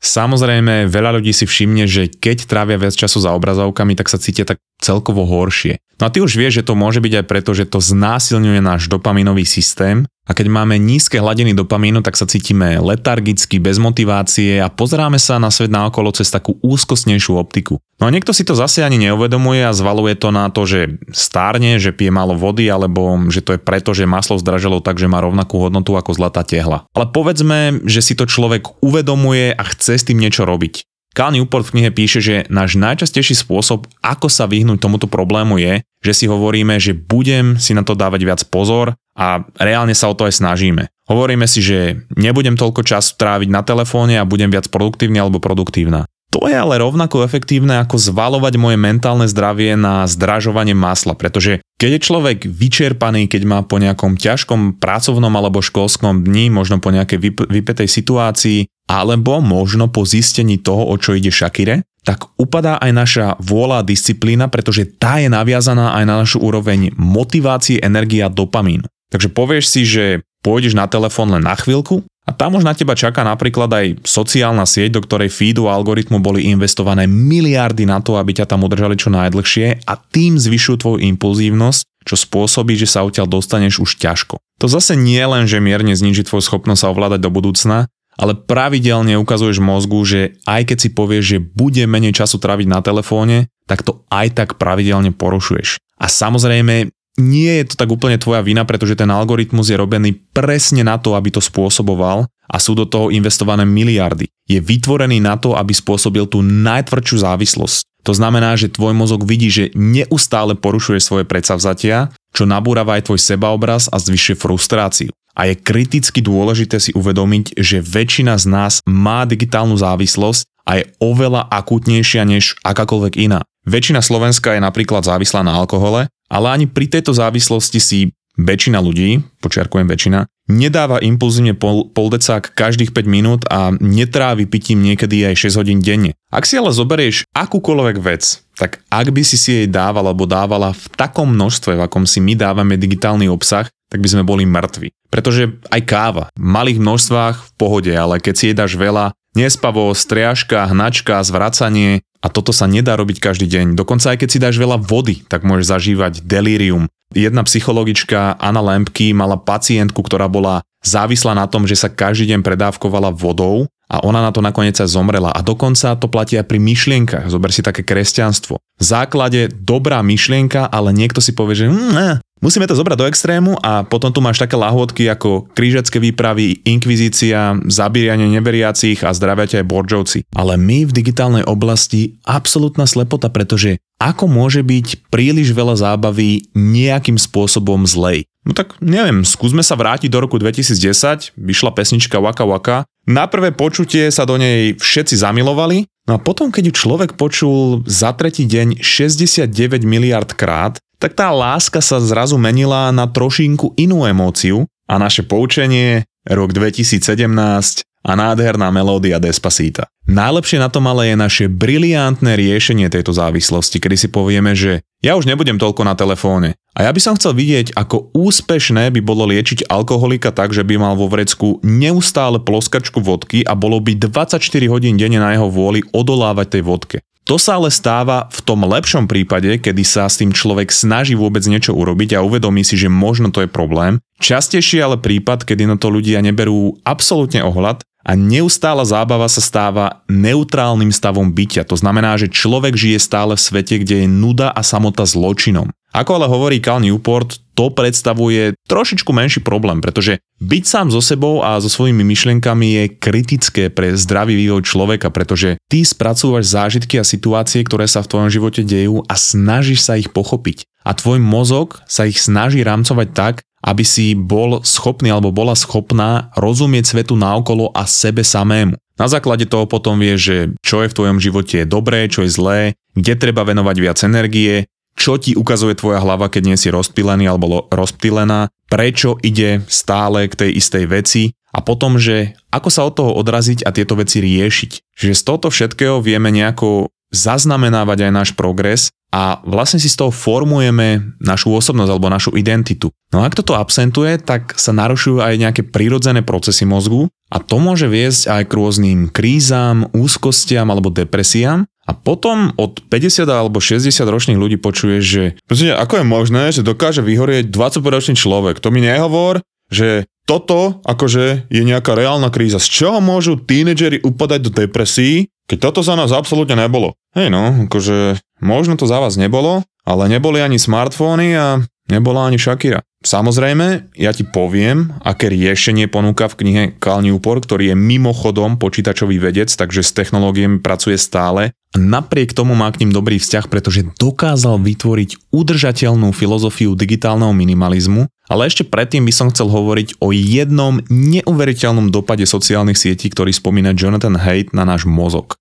Samozrejme, 0.05 0.85
veľa 0.93 1.17
ľudí 1.17 1.33
si 1.33 1.49
všimne, 1.49 1.89
že 1.89 2.13
keď 2.13 2.45
trávia 2.45 2.77
viac 2.77 2.93
času 2.93 3.25
za 3.25 3.33
obrazovkami, 3.33 3.97
tak 3.97 4.13
sa 4.13 4.21
cítia 4.21 4.45
tak 4.45 4.61
celkovo 4.85 5.25
horšie. 5.25 5.81
No 5.97 6.11
a 6.11 6.13
ty 6.13 6.21
už 6.21 6.37
vieš, 6.37 6.61
že 6.61 6.67
to 6.67 6.77
môže 6.77 7.01
byť 7.01 7.23
aj 7.23 7.25
preto, 7.25 7.57
že 7.57 7.65
to 7.65 7.79
znásilňuje 7.81 8.61
náš 8.61 8.91
dopaminový 8.91 9.47
systém 9.47 10.05
a 10.25 10.33
keď 10.33 10.49
máme 10.49 10.81
nízke 10.81 11.21
hladiny 11.21 11.53
dopamínu, 11.53 12.01
tak 12.01 12.17
sa 12.17 12.25
cítime 12.25 12.81
letargicky, 12.81 13.61
bez 13.61 13.77
motivácie 13.77 14.57
a 14.57 14.73
pozeráme 14.73 15.21
sa 15.21 15.37
na 15.37 15.53
svet 15.53 15.69
naokolo 15.69 16.11
cez 16.17 16.33
takú 16.33 16.57
úzkostnejšiu 16.65 17.37
optiku. 17.37 17.77
No 18.01 18.09
a 18.09 18.13
niekto 18.13 18.33
si 18.33 18.43
to 18.43 18.57
zase 18.57 18.81
ani 18.81 18.97
neuvedomuje 19.05 19.63
a 19.63 19.77
zvaluje 19.77 20.17
to 20.17 20.33
na 20.33 20.49
to, 20.49 20.65
že 20.65 20.97
stárne, 21.13 21.77
že 21.77 21.93
pije 21.93 22.11
málo 22.11 22.35
vody 22.35 22.67
alebo 22.73 23.21
že 23.29 23.45
to 23.45 23.55
je 23.55 23.61
preto, 23.61 23.93
že 23.93 24.09
maslo 24.09 24.41
zdraželo 24.41 24.81
tak, 24.81 24.97
že 24.97 25.13
má 25.13 25.21
rovnakú 25.21 25.61
hodnotu 25.61 25.95
ako 25.95 26.17
zlatá 26.17 26.43
tehla. 26.43 26.89
Ale 26.97 27.07
povedzme, 27.13 27.85
že 27.85 28.01
si 28.01 28.17
to 28.17 28.25
človek 28.27 28.83
uvedomuje 28.83 29.53
a 29.55 29.63
chce 29.63 30.01
s 30.01 30.07
tým 30.09 30.19
niečo 30.19 30.49
robiť. 30.49 30.89
Cal 31.15 31.31
Newport 31.31 31.71
v 31.71 31.79
knihe 31.79 31.91
píše, 31.95 32.19
že 32.19 32.43
náš 32.51 32.75
najčastejší 32.75 33.39
spôsob, 33.39 33.87
ako 34.03 34.27
sa 34.27 34.51
vyhnúť 34.51 34.83
tomuto 34.83 35.07
problému 35.07 35.63
je, 35.63 35.87
že 36.03 36.13
si 36.13 36.25
hovoríme, 36.27 36.75
že 36.83 36.91
budem 36.91 37.55
si 37.55 37.71
na 37.71 37.87
to 37.87 37.95
dávať 37.95 38.21
viac 38.27 38.43
pozor 38.51 38.99
a 39.15 39.47
reálne 39.63 39.95
sa 39.95 40.11
o 40.11 40.19
to 40.19 40.27
aj 40.27 40.43
snažíme. 40.43 40.91
Hovoríme 41.07 41.47
si, 41.47 41.63
že 41.63 42.03
nebudem 42.19 42.59
toľko 42.59 42.83
času 42.83 43.15
tráviť 43.15 43.47
na 43.47 43.63
telefóne 43.63 44.19
a 44.19 44.27
budem 44.27 44.51
viac 44.51 44.67
produktívny 44.67 45.23
alebo 45.23 45.39
produktívna. 45.39 46.11
To 46.35 46.51
je 46.51 46.57
ale 46.59 46.83
rovnako 46.83 47.23
efektívne 47.23 47.79
ako 47.79 47.95
zvalovať 47.95 48.59
moje 48.59 48.75
mentálne 48.75 49.31
zdravie 49.31 49.79
na 49.79 50.11
zdražovanie 50.11 50.75
masla, 50.75 51.15
pretože 51.15 51.63
keď 51.85 52.01
je 52.01 52.07
človek 52.09 52.39
vyčerpaný, 52.49 53.29
keď 53.29 53.45
má 53.45 53.61
po 53.61 53.77
nejakom 53.77 54.17
ťažkom 54.17 54.81
pracovnom 54.81 55.29
alebo 55.29 55.61
školskom 55.61 56.25
dni, 56.25 56.49
možno 56.49 56.81
po 56.81 56.89
nejakej 56.89 57.21
vyp- 57.21 57.45
vypetej 57.45 57.93
situácii, 57.93 58.65
alebo 58.89 59.45
možno 59.45 59.93
po 59.93 60.09
zistení 60.09 60.57
toho, 60.57 60.89
o 60.89 60.97
čo 60.97 61.13
ide 61.13 61.29
Shakire, 61.29 61.85
tak 62.01 62.25
upadá 62.41 62.81
aj 62.81 62.89
naša 62.89 63.27
vôľa 63.37 63.85
a 63.85 63.87
disciplína, 63.87 64.49
pretože 64.49 64.97
tá 64.97 65.21
je 65.21 65.29
naviazaná 65.29 65.93
aj 66.01 66.05
na 66.09 66.25
našu 66.25 66.41
úroveň 66.41 66.89
motivácie, 66.97 67.85
energia 67.85 68.29
a 68.29 68.33
dopamín. 68.33 68.89
Takže 69.13 69.29
povieš 69.29 69.65
si, 69.69 69.85
že 69.85 70.25
pôjdeš 70.41 70.73
na 70.73 70.89
telefón 70.89 71.37
len 71.37 71.45
na 71.45 71.53
chvíľku 71.53 72.01
a 72.25 72.33
tam 72.33 72.57
už 72.57 72.65
na 72.65 72.73
teba 72.73 72.97
čaká 72.97 73.21
napríklad 73.21 73.69
aj 73.69 73.87
sociálna 74.09 74.65
sieť, 74.65 74.97
do 74.97 75.05
ktorej 75.05 75.29
feedu 75.29 75.69
a 75.69 75.77
algoritmu 75.77 76.25
boli 76.25 76.49
investované 76.49 77.05
miliardy 77.05 77.85
na 77.85 78.01
to, 78.01 78.17
aby 78.17 78.33
ťa 78.33 78.49
tam 78.49 78.65
udržali 78.65 78.97
čo 78.97 79.13
najdlhšie 79.13 79.85
a 79.85 79.93
tým 80.01 80.41
zvyšujú 80.41 80.77
tvoju 80.81 80.99
impulzívnosť, 81.05 82.09
čo 82.09 82.17
spôsobí, 82.17 82.81
že 82.81 82.89
sa 82.89 83.05
odtiaľ 83.05 83.29
dostaneš 83.29 83.85
už 83.85 84.01
ťažko. 84.01 84.41
To 84.41 84.67
zase 84.73 84.97
nie 84.97 85.21
len, 85.21 85.45
že 85.45 85.61
mierne 85.61 85.93
zniží 85.93 86.25
tvoju 86.25 86.41
schopnosť 86.41 86.81
sa 86.81 86.91
ovládať 86.97 87.21
do 87.21 87.29
budúcna, 87.29 87.93
ale 88.17 88.33
pravidelne 88.39 89.21
ukazuješ 89.21 89.61
mozgu, 89.61 90.01
že 90.07 90.21
aj 90.49 90.73
keď 90.73 90.79
si 90.81 90.89
povieš, 90.95 91.25
že 91.25 91.39
bude 91.43 91.85
menej 91.85 92.17
času 92.17 92.41
tráviť 92.41 92.67
na 92.71 92.81
telefóne, 92.81 93.53
tak 93.69 93.85
to 93.85 94.07
aj 94.09 94.33
tak 94.33 94.49
pravidelne 94.57 95.13
porušuješ. 95.13 95.77
A 95.99 96.07
samozrejme, 96.07 96.89
nie 97.15 97.63
je 97.63 97.71
to 97.71 97.75
tak 97.79 97.91
úplne 97.91 98.19
tvoja 98.19 98.43
vina, 98.43 98.67
pretože 98.67 98.99
ten 98.99 99.07
algoritmus 99.07 99.71
je 99.71 99.79
robený 99.79 100.19
presne 100.35 100.83
na 100.83 100.99
to, 100.99 101.15
aby 101.15 101.31
to 101.31 101.39
spôsoboval 101.39 102.27
a 102.27 102.57
sú 102.59 102.75
do 102.75 102.85
toho 102.85 103.15
investované 103.15 103.63
miliardy. 103.63 104.27
Je 104.45 104.59
vytvorený 104.59 105.23
na 105.23 105.39
to, 105.39 105.55
aby 105.55 105.73
spôsobil 105.73 106.27
tú 106.27 106.43
najtvrdšiu 106.43 107.17
závislosť. 107.23 107.79
To 108.05 108.13
znamená, 108.13 108.53
že 108.61 108.69
tvoj 108.69 108.93
mozog 108.93 109.25
vidí, 109.25 109.49
že 109.49 109.73
neustále 109.73 110.53
porušuje 110.53 111.01
svoje 111.01 111.25
predsavzatia, 111.25 112.13
čo 112.37 112.45
nabúrava 112.45 113.01
aj 113.01 113.09
tvoj 113.09 113.21
sebaobraz 113.23 113.89
a 113.89 113.97
zvyšuje 113.97 114.37
frustráciu. 114.37 115.11
A 115.35 115.49
je 115.49 115.57
kriticky 115.57 116.21
dôležité 116.21 116.79
si 116.79 116.93
uvedomiť, 116.93 117.57
že 117.57 117.81
väčšina 117.81 118.37
z 118.37 118.47
nás 118.47 118.73
má 118.85 119.25
digitálnu 119.25 119.75
závislosť 119.81 120.45
a 120.69 120.79
je 120.79 120.85
oveľa 121.01 121.49
akútnejšia 121.49 122.23
než 122.29 122.61
akákoľvek 122.61 123.15
iná. 123.25 123.41
Väčšina 123.65 124.05
Slovenska 124.05 124.53
je 124.53 124.61
napríklad 124.61 125.09
závislá 125.09 125.41
na 125.41 125.57
alkohole, 125.57 126.13
ale 126.35 126.51
ani 126.51 126.67
pri 126.67 126.91
tejto 126.91 127.15
závislosti 127.15 127.79
si 127.79 127.99
väčšina 128.35 128.83
ľudí, 128.83 129.23
počiarkujem 129.39 129.87
väčšina, 129.87 130.27
nedáva 130.51 130.99
impulzívne 130.99 131.55
pol, 131.55 131.87
pol 131.95 132.11
decák 132.11 132.51
každých 132.51 132.91
5 132.91 133.07
minút 133.07 133.41
a 133.47 133.71
netrávi 133.79 134.51
pitím 134.51 134.83
niekedy 134.83 135.23
aj 135.23 135.55
6 135.55 135.61
hodín 135.63 135.79
denne. 135.79 136.19
Ak 136.35 136.43
si 136.45 136.59
ale 136.59 136.75
zoberieš 136.75 137.31
akúkoľvek 137.31 137.97
vec, 138.03 138.43
tak 138.59 138.83
ak 138.91 139.07
by 139.15 139.23
si 139.23 139.39
si 139.39 139.51
jej 139.63 139.69
dával 139.71 140.11
alebo 140.11 140.27
dávala 140.27 140.75
v 140.75 140.85
takom 140.99 141.31
množstve, 141.31 141.79
v 141.79 141.85
akom 141.87 142.05
si 142.05 142.19
my 142.19 142.35
dávame 142.35 142.75
digitálny 142.75 143.31
obsah, 143.31 143.71
tak 143.87 144.03
by 144.03 144.09
sme 144.11 144.27
boli 144.27 144.43
mŕtvi. 144.43 144.91
Pretože 145.07 145.55
aj 145.71 145.83
káva, 145.87 146.25
v 146.35 146.43
malých 146.43 146.83
množstvách 146.83 147.37
v 147.39 147.51
pohode, 147.55 147.93
ale 147.95 148.19
keď 148.19 148.35
si 148.35 148.45
jej 148.51 148.57
dáš 148.59 148.75
veľa, 148.75 149.15
nespavo, 149.39 149.95
striažka, 149.95 150.67
hnačka, 150.71 151.23
zvracanie 151.23 152.03
a 152.25 152.33
toto 152.33 152.57
sa 152.57 152.65
nedá 152.65 152.97
robiť 152.97 153.21
každý 153.21 153.45
deň. 153.45 153.77
Dokonca 153.77 154.17
aj 154.17 154.25
keď 154.25 154.29
si 154.33 154.41
dáš 154.41 154.57
veľa 154.57 154.81
vody, 154.81 155.21
tak 155.29 155.45
môžeš 155.45 155.69
zažívať 155.69 156.25
delírium, 156.25 156.89
Jedna 157.15 157.47
psychologička, 157.47 158.35
Anna 158.43 158.59
Lempky, 158.59 159.15
mala 159.15 159.39
pacientku, 159.39 160.03
ktorá 160.03 160.27
bola 160.27 160.67
závislá 160.83 161.39
na 161.39 161.47
tom, 161.47 161.63
že 161.63 161.79
sa 161.79 161.87
každý 161.87 162.35
deň 162.35 162.43
predávkovala 162.43 163.15
vodou 163.15 163.71
a 163.95 164.03
ona 164.03 164.19
na 164.19 164.35
to 164.35 164.43
nakoniec 164.43 164.75
sa 164.75 164.91
zomrela. 164.91 165.31
A 165.31 165.39
dokonca 165.39 165.95
to 165.95 166.11
platí 166.11 166.35
aj 166.35 166.51
pri 166.51 166.59
myšlienkach. 166.59 167.31
Zober 167.31 167.55
si 167.55 167.63
také 167.63 167.87
kresťanstvo. 167.87 168.59
V 168.59 168.83
základe 168.83 169.55
dobrá 169.55 170.03
myšlienka, 170.03 170.67
ale 170.67 170.91
niekto 170.91 171.23
si 171.23 171.31
povie, 171.31 171.55
že 171.55 171.67
mm, 171.71 172.19
Musíme 172.45 172.69
to 172.69 172.77
zobrať 172.77 172.99
do 173.01 173.09
extrému 173.09 173.57
a 173.65 173.89
potom 173.89 174.13
tu 174.13 174.21
máš 174.21 174.37
také 174.37 174.53
lahôdky 174.53 175.09
ako 175.09 175.49
krížecké 175.57 175.97
výpravy, 175.97 176.61
inkvizícia, 176.69 177.57
zabíjanie 177.73 178.29
neveriacich 178.37 179.01
a 179.01 179.17
zdravia 179.17 179.49
aj 179.49 179.65
borčovci. 179.65 180.29
Ale 180.37 180.61
my 180.61 180.85
v 180.85 180.93
digitálnej 180.93 181.41
oblasti 181.49 182.21
absolútna 182.29 182.85
slepota, 182.85 183.33
pretože 183.33 183.81
ako 183.97 184.29
môže 184.29 184.61
byť 184.61 185.09
príliš 185.09 185.57
veľa 185.57 185.81
zábavy 185.81 186.53
nejakým 186.53 187.17
spôsobom 187.17 187.89
zlej? 187.89 188.29
No 188.45 188.53
tak 188.53 188.77
neviem, 188.85 189.25
skúsme 189.25 189.65
sa 189.65 189.73
vrátiť 189.73 190.13
do 190.13 190.21
roku 190.21 190.37
2010, 190.37 191.33
vyšla 191.33 191.73
pesnička 191.73 192.21
Waka 192.21 192.45
Waka, 192.45 192.85
na 193.05 193.29
prvé 193.29 193.53
počutie 193.53 194.09
sa 194.09 194.25
do 194.25 194.41
nej 194.41 194.77
všetci 194.81 195.21
zamilovali, 195.21 195.85
no 196.09 196.17
a 196.17 196.23
potom 196.23 196.49
keď 196.49 196.73
ju 196.73 196.73
človek 196.73 197.11
počul 197.21 197.85
za 197.85 198.17
tretí 198.17 198.49
deň 198.49 198.81
69 198.81 199.85
miliard 199.85 200.29
krát, 200.33 200.81
tak 200.97 201.13
tá 201.13 201.29
láska 201.29 201.85
sa 201.85 202.01
zrazu 202.01 202.41
menila 202.41 202.89
na 202.89 203.05
trošinku 203.05 203.77
inú 203.77 204.09
emóciu 204.09 204.65
a 204.89 204.97
naše 204.97 205.21
poučenie, 205.21 206.09
rok 206.25 206.57
2017 206.57 207.85
a 208.05 208.13
nádherná 208.13 208.69
melódia 208.69 209.17
Despacita. 209.17 209.89
Najlepšie 210.05 210.61
na 210.61 210.69
tom 210.69 210.85
ale 210.85 211.09
je 211.09 211.17
naše 211.17 211.45
briliantné 211.49 212.37
riešenie 212.37 212.93
tejto 212.93 213.17
závislosti, 213.17 213.81
kedy 213.81 213.97
si 213.97 214.09
povieme, 214.13 214.53
že 214.53 214.85
ja 215.01 215.17
už 215.17 215.25
nebudem 215.25 215.57
toľko 215.57 215.89
na 215.89 215.97
telefóne. 215.97 216.61
A 216.77 216.85
ja 216.85 216.93
by 216.93 217.01
som 217.01 217.17
chcel 217.17 217.33
vidieť, 217.33 217.73
ako 217.73 218.13
úspešné 218.13 218.93
by 218.93 219.01
bolo 219.01 219.25
liečiť 219.33 219.73
alkoholika 219.73 220.29
tak, 220.37 220.53
že 220.53 220.61
by 220.61 220.77
mal 220.77 220.95
vo 221.01 221.09
vrecku 221.09 221.65
neustále 221.65 222.37
ploskačku 222.45 223.01
vodky 223.01 223.41
a 223.49 223.57
bolo 223.57 223.81
by 223.81 223.97
24 223.97 224.45
hodín 224.69 225.01
denne 225.01 225.17
na 225.17 225.33
jeho 225.33 225.49
vôli 225.49 225.81
odolávať 225.97 226.61
tej 226.61 226.63
vodke. 226.69 226.99
To 227.25 227.41
sa 227.41 227.57
ale 227.57 227.73
stáva 227.73 228.29
v 228.29 228.41
tom 228.45 228.69
lepšom 228.69 229.09
prípade, 229.09 229.57
kedy 229.57 229.81
sa 229.81 230.05
s 230.05 230.21
tým 230.21 230.29
človek 230.29 230.69
snaží 230.69 231.17
vôbec 231.17 231.41
niečo 231.49 231.73
urobiť 231.73 232.21
a 232.21 232.25
uvedomí 232.25 232.61
si, 232.61 232.77
že 232.77 232.93
možno 232.93 233.33
to 233.33 233.41
je 233.41 233.49
problém. 233.49 233.97
Častejšie 234.21 234.85
ale 234.85 235.01
prípad, 235.01 235.49
kedy 235.49 235.65
na 235.65 235.81
to 235.81 235.89
ľudia 235.89 236.21
neberú 236.21 236.77
absolútne 236.85 237.41
ohľad 237.41 237.81
a 238.05 238.13
neustála 238.13 238.85
zábava 238.85 239.25
sa 239.33 239.41
stáva 239.41 240.05
neutrálnym 240.13 240.93
stavom 240.93 241.33
bytia. 241.33 241.65
To 241.65 241.75
znamená, 241.75 242.21
že 242.21 242.29
človek 242.29 242.77
žije 242.77 243.01
stále 243.01 243.33
v 243.35 243.43
svete, 243.43 243.81
kde 243.81 244.05
je 244.05 244.09
nuda 244.09 244.53
a 244.53 244.61
samota 244.61 245.09
zločinom. 245.09 245.73
Ako 245.95 246.19
ale 246.19 246.27
hovorí 246.27 246.59
Cal 246.59 246.83
Newport, 246.83 247.39
to 247.55 247.71
predstavuje 247.71 248.59
trošičku 248.67 249.15
menší 249.15 249.47
problém, 249.47 249.79
pretože 249.79 250.19
byť 250.43 250.65
sám 250.67 250.91
so 250.91 250.99
sebou 250.99 251.39
a 251.39 251.55
so 251.63 251.71
svojimi 251.71 252.03
myšlienkami 252.03 252.67
je 252.67 252.85
kritické 252.99 253.71
pre 253.71 253.95
zdravý 253.95 254.35
vývoj 254.35 254.67
človeka, 254.67 255.15
pretože 255.15 255.55
ty 255.71 255.87
spracúvaš 255.87 256.51
zážitky 256.51 256.99
a 256.99 257.07
situácie, 257.07 257.63
ktoré 257.63 257.87
sa 257.87 258.03
v 258.03 258.11
tvojom 258.11 258.31
živote 258.31 258.67
dejú 258.67 259.07
a 259.07 259.15
snažíš 259.15 259.87
sa 259.87 259.95
ich 259.95 260.11
pochopiť. 260.11 260.67
A 260.83 260.99
tvoj 260.99 261.23
mozog 261.23 261.81
sa 261.87 262.11
ich 262.11 262.19
snaží 262.19 262.67
rámcovať 262.67 263.09
tak, 263.15 263.35
aby 263.65 263.81
si 263.81 264.13
bol 264.13 264.61
schopný 264.61 265.09
alebo 265.09 265.33
bola 265.33 265.57
schopná 265.57 266.29
rozumieť 266.37 266.93
svetu 266.93 267.17
naokolo 267.17 267.73
a 267.73 267.89
sebe 267.89 268.21
samému. 268.21 268.77
Na 268.95 269.11
základe 269.11 269.49
toho 269.49 269.67
potom 269.67 269.99
vie, 269.99 270.15
že 270.15 270.55
čo 270.63 270.85
je 270.85 270.93
v 270.93 270.97
tvojom 270.97 271.19
živote 271.19 271.67
dobré, 271.67 272.07
čo 272.07 272.23
je 272.23 272.31
zlé, 272.31 272.61
kde 272.95 273.19
treba 273.19 273.43
venovať 273.43 273.77
viac 273.81 273.99
energie, 274.07 274.71
čo 274.95 275.19
ti 275.19 275.35
ukazuje 275.35 275.75
tvoja 275.75 275.99
hlava, 275.99 276.31
keď 276.31 276.55
nie 276.55 276.59
si 276.61 276.71
rozptýlený 276.71 277.27
alebo 277.27 277.67
rozptýlená, 277.75 278.55
prečo 278.71 279.19
ide 279.27 279.67
stále 279.67 280.31
k 280.31 280.47
tej 280.47 280.51
istej 280.63 280.85
veci 280.87 281.23
a 281.51 281.59
potom, 281.59 281.99
že 281.99 282.39
ako 282.55 282.69
sa 282.71 282.87
od 282.87 282.95
toho 282.95 283.11
odraziť 283.19 283.67
a 283.67 283.75
tieto 283.75 283.99
veci 283.99 284.23
riešiť. 284.23 284.71
Čiže 284.95 285.15
z 285.19 285.23
tohoto 285.27 285.51
všetkého 285.51 285.99
vieme 285.99 286.31
nejako 286.31 286.95
zaznamenávať 287.15 288.11
aj 288.11 288.13
náš 288.15 288.31
progres 288.35 288.91
a 289.15 289.39
vlastne 289.47 289.79
si 289.79 289.87
z 289.87 289.95
toho 289.95 290.11
formujeme 290.11 291.15
našu 291.23 291.55
osobnosť 291.55 291.91
alebo 291.95 292.11
našu 292.11 292.35
identitu. 292.35 292.91
No 293.15 293.23
a 293.23 293.31
ak 293.31 293.39
toto 293.39 293.55
absentuje, 293.55 294.19
tak 294.19 294.59
sa 294.59 294.75
narušujú 294.75 295.23
aj 295.23 295.39
nejaké 295.39 295.63
prírodzené 295.63 296.27
procesy 296.27 296.67
mozgu 296.67 297.07
a 297.31 297.39
to 297.39 297.63
môže 297.63 297.87
viesť 297.87 298.27
aj 298.27 298.43
k 298.51 298.57
rôznym 298.59 299.01
krízam, 299.15 299.87
úzkostiam 299.95 300.67
alebo 300.67 300.91
depresiám 300.91 301.63
a 301.87 301.93
potom 301.95 302.51
od 302.59 302.83
50 302.91 303.23
alebo 303.31 303.63
60 303.63 303.87
ročných 304.03 304.41
ľudí 304.41 304.59
počuješ, 304.59 305.03
že 305.07 305.25
Prosím, 305.47 305.79
ako 305.79 306.03
je 306.03 306.07
možné, 306.11 306.43
že 306.51 306.67
dokáže 306.67 307.07
vyhorieť 307.07 307.55
25 307.55 307.87
ročný 307.87 308.15
človek? 308.19 308.59
To 308.59 308.75
mi 308.75 308.83
nehovor, 308.83 309.47
že 309.71 310.11
toto 310.25 310.81
akože 310.89 311.53
je 311.53 311.63
nejaká 311.63 311.93
reálna 311.93 312.33
kríza. 312.33 312.57
Z 312.57 312.69
čoho 312.73 312.99
môžu 313.05 313.37
tínedžeri 313.37 314.01
upadať 314.01 314.41
do 314.41 314.51
depresí, 314.51 315.29
keď 315.45 315.59
toto 315.71 315.81
za 315.85 315.95
nás 315.95 316.11
absolútne 316.11 316.57
nebolo? 316.57 316.97
Hej 317.13 317.29
no, 317.29 317.69
akože 317.69 318.19
možno 318.41 318.81
to 318.81 318.89
za 318.89 318.99
vás 319.01 319.21
nebolo, 319.21 319.65
ale 319.85 320.09
neboli 320.09 320.41
ani 320.41 320.57
smartfóny 320.57 321.29
a 321.37 321.47
nebola 321.89 322.29
ani 322.29 322.41
Shakira. 322.41 322.83
Samozrejme, 323.05 323.93
ja 324.01 324.17
ti 324.17 324.25
poviem, 324.25 324.97
aké 325.05 325.29
riešenie 325.29 325.93
ponúka 325.93 326.25
v 326.33 326.41
knihe 326.41 326.63
Cal 326.81 327.05
Newport, 327.05 327.45
ktorý 327.45 327.73
je 327.73 327.77
mimochodom 327.77 328.57
počítačový 328.57 329.21
vedec, 329.21 329.53
takže 329.53 329.85
s 329.85 329.93
technológiami 329.93 330.65
pracuje 330.65 330.97
stále. 330.97 331.53
A 331.75 331.77
napriek 331.77 332.33
tomu 332.33 332.57
má 332.57 332.73
k 332.73 332.81
ním 332.81 332.97
dobrý 332.97 333.21
vzťah, 333.21 333.53
pretože 333.53 333.85
dokázal 334.01 334.57
vytvoriť 334.57 335.35
udržateľnú 335.37 336.17
filozofiu 336.17 336.73
digitálneho 336.73 337.37
minimalizmu, 337.37 338.09
ale 338.25 338.49
ešte 338.49 338.65
predtým 338.65 339.05
by 339.05 339.13
som 339.13 339.29
chcel 339.29 339.53
hovoriť 339.53 340.01
o 340.01 340.09
jednom 340.15 340.81
neuveriteľnom 340.89 341.93
dopade 341.93 342.25
sociálnych 342.25 342.81
sietí, 342.81 343.13
ktorý 343.13 343.37
spomína 343.37 343.77
Jonathan 343.77 344.17
Haidt 344.17 344.57
na 344.57 344.65
náš 344.65 344.89
mozog. 344.89 345.37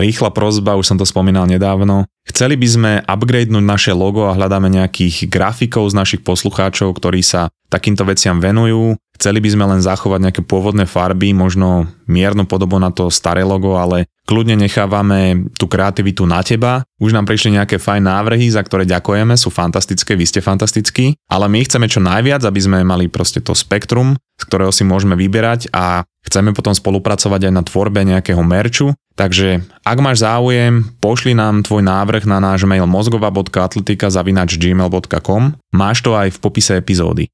Rýchla 0.00 0.32
prozba, 0.32 0.80
už 0.80 0.88
som 0.88 0.96
to 0.96 1.04
spomínal 1.04 1.44
nedávno. 1.44 2.08
Chceli 2.24 2.56
by 2.56 2.68
sme 2.68 2.92
upgradenúť 3.04 3.60
naše 3.60 3.92
logo 3.92 4.24
a 4.24 4.32
hľadáme 4.32 4.72
nejakých 4.72 5.28
grafikov 5.28 5.92
z 5.92 5.94
našich 6.00 6.20
poslucháčov, 6.24 6.96
ktorí 6.96 7.20
sa 7.20 7.52
takýmto 7.68 8.08
veciam 8.08 8.40
venujú. 8.40 8.96
Chceli 9.20 9.44
by 9.44 9.48
sme 9.52 9.64
len 9.68 9.84
zachovať 9.84 10.20
nejaké 10.24 10.42
pôvodné 10.48 10.88
farby, 10.88 11.36
možno 11.36 11.84
miernu 12.08 12.48
podobu 12.48 12.80
na 12.80 12.88
to 12.88 13.12
staré 13.12 13.44
logo, 13.44 13.76
ale 13.76 14.08
kľudne 14.30 14.54
nechávame 14.54 15.50
tú 15.58 15.66
kreativitu 15.66 16.22
na 16.22 16.38
teba. 16.46 16.86
Už 17.02 17.10
nám 17.10 17.26
prišli 17.26 17.58
nejaké 17.58 17.82
fajn 17.82 18.06
návrhy, 18.06 18.46
za 18.46 18.62
ktoré 18.62 18.86
ďakujeme, 18.86 19.34
sú 19.34 19.50
fantastické, 19.50 20.14
vy 20.14 20.22
ste 20.22 20.38
fantastickí, 20.38 21.18
ale 21.26 21.50
my 21.50 21.66
chceme 21.66 21.90
čo 21.90 21.98
najviac, 21.98 22.46
aby 22.46 22.60
sme 22.62 22.86
mali 22.86 23.10
proste 23.10 23.42
to 23.42 23.58
spektrum, 23.58 24.14
z 24.38 24.42
ktorého 24.46 24.70
si 24.70 24.86
môžeme 24.86 25.18
vyberať 25.18 25.74
a 25.74 26.06
chceme 26.22 26.54
potom 26.54 26.70
spolupracovať 26.70 27.50
aj 27.50 27.52
na 27.58 27.66
tvorbe 27.66 28.06
nejakého 28.06 28.46
merču, 28.46 28.94
Takže 29.20 29.60
ak 29.84 30.00
máš 30.00 30.24
záujem, 30.24 30.96
pošli 30.96 31.36
nám 31.36 31.60
tvoj 31.60 31.84
návrh 31.84 32.24
na 32.24 32.40
náš 32.40 32.64
mail 32.64 32.88
mozgova.atletika.gmail.com 32.88 35.42
Máš 35.76 36.00
to 36.00 36.16
aj 36.16 36.32
v 36.32 36.38
popise 36.40 36.80
epizódy. 36.80 37.28